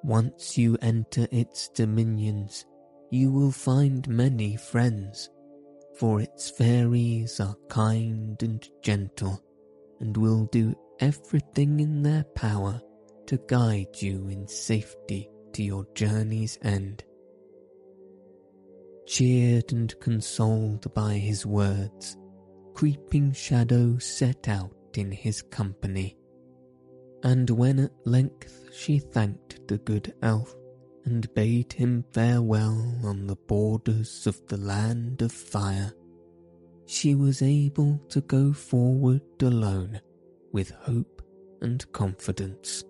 Once 0.07 0.57
you 0.57 0.77
enter 0.81 1.27
its 1.33 1.67
dominions, 1.67 2.65
you 3.11 3.29
will 3.29 3.51
find 3.51 4.07
many 4.07 4.55
friends, 4.55 5.29
for 5.97 6.21
its 6.21 6.49
fairies 6.49 7.41
are 7.41 7.57
kind 7.67 8.41
and 8.41 8.69
gentle, 8.81 9.37
and 9.99 10.15
will 10.15 10.45
do 10.45 10.73
everything 11.01 11.81
in 11.81 12.01
their 12.01 12.23
power 12.35 12.81
to 13.25 13.37
guide 13.49 14.01
you 14.01 14.29
in 14.29 14.47
safety 14.47 15.29
to 15.51 15.61
your 15.61 15.85
journey's 15.93 16.57
end. 16.61 17.03
Cheered 19.07 19.73
and 19.73 19.93
consoled 19.99 20.93
by 20.93 21.15
his 21.15 21.45
words, 21.45 22.15
Creeping 22.75 23.33
Shadow 23.33 23.97
set 23.97 24.47
out 24.47 24.71
in 24.95 25.11
his 25.11 25.41
company. 25.41 26.15
And 27.27 27.49
when 27.49 27.79
at 27.79 27.91
length 28.05 28.69
she 28.71 28.99
thanked 28.99 29.67
the 29.67 29.79
good 29.79 30.13
elf 30.21 30.55
and 31.03 31.27
bade 31.33 31.73
him 31.73 32.05
farewell 32.13 33.01
on 33.03 33.27
the 33.27 33.35
borders 33.35 34.25
of 34.27 34.39
the 34.47 34.55
land 34.55 35.21
of 35.21 35.33
fire, 35.33 35.91
she 36.85 37.15
was 37.15 37.41
able 37.41 37.99
to 38.07 38.21
go 38.21 38.53
forward 38.53 39.23
alone 39.41 39.99
with 40.53 40.71
hope 40.71 41.21
and 41.61 41.91
confidence. 41.91 42.85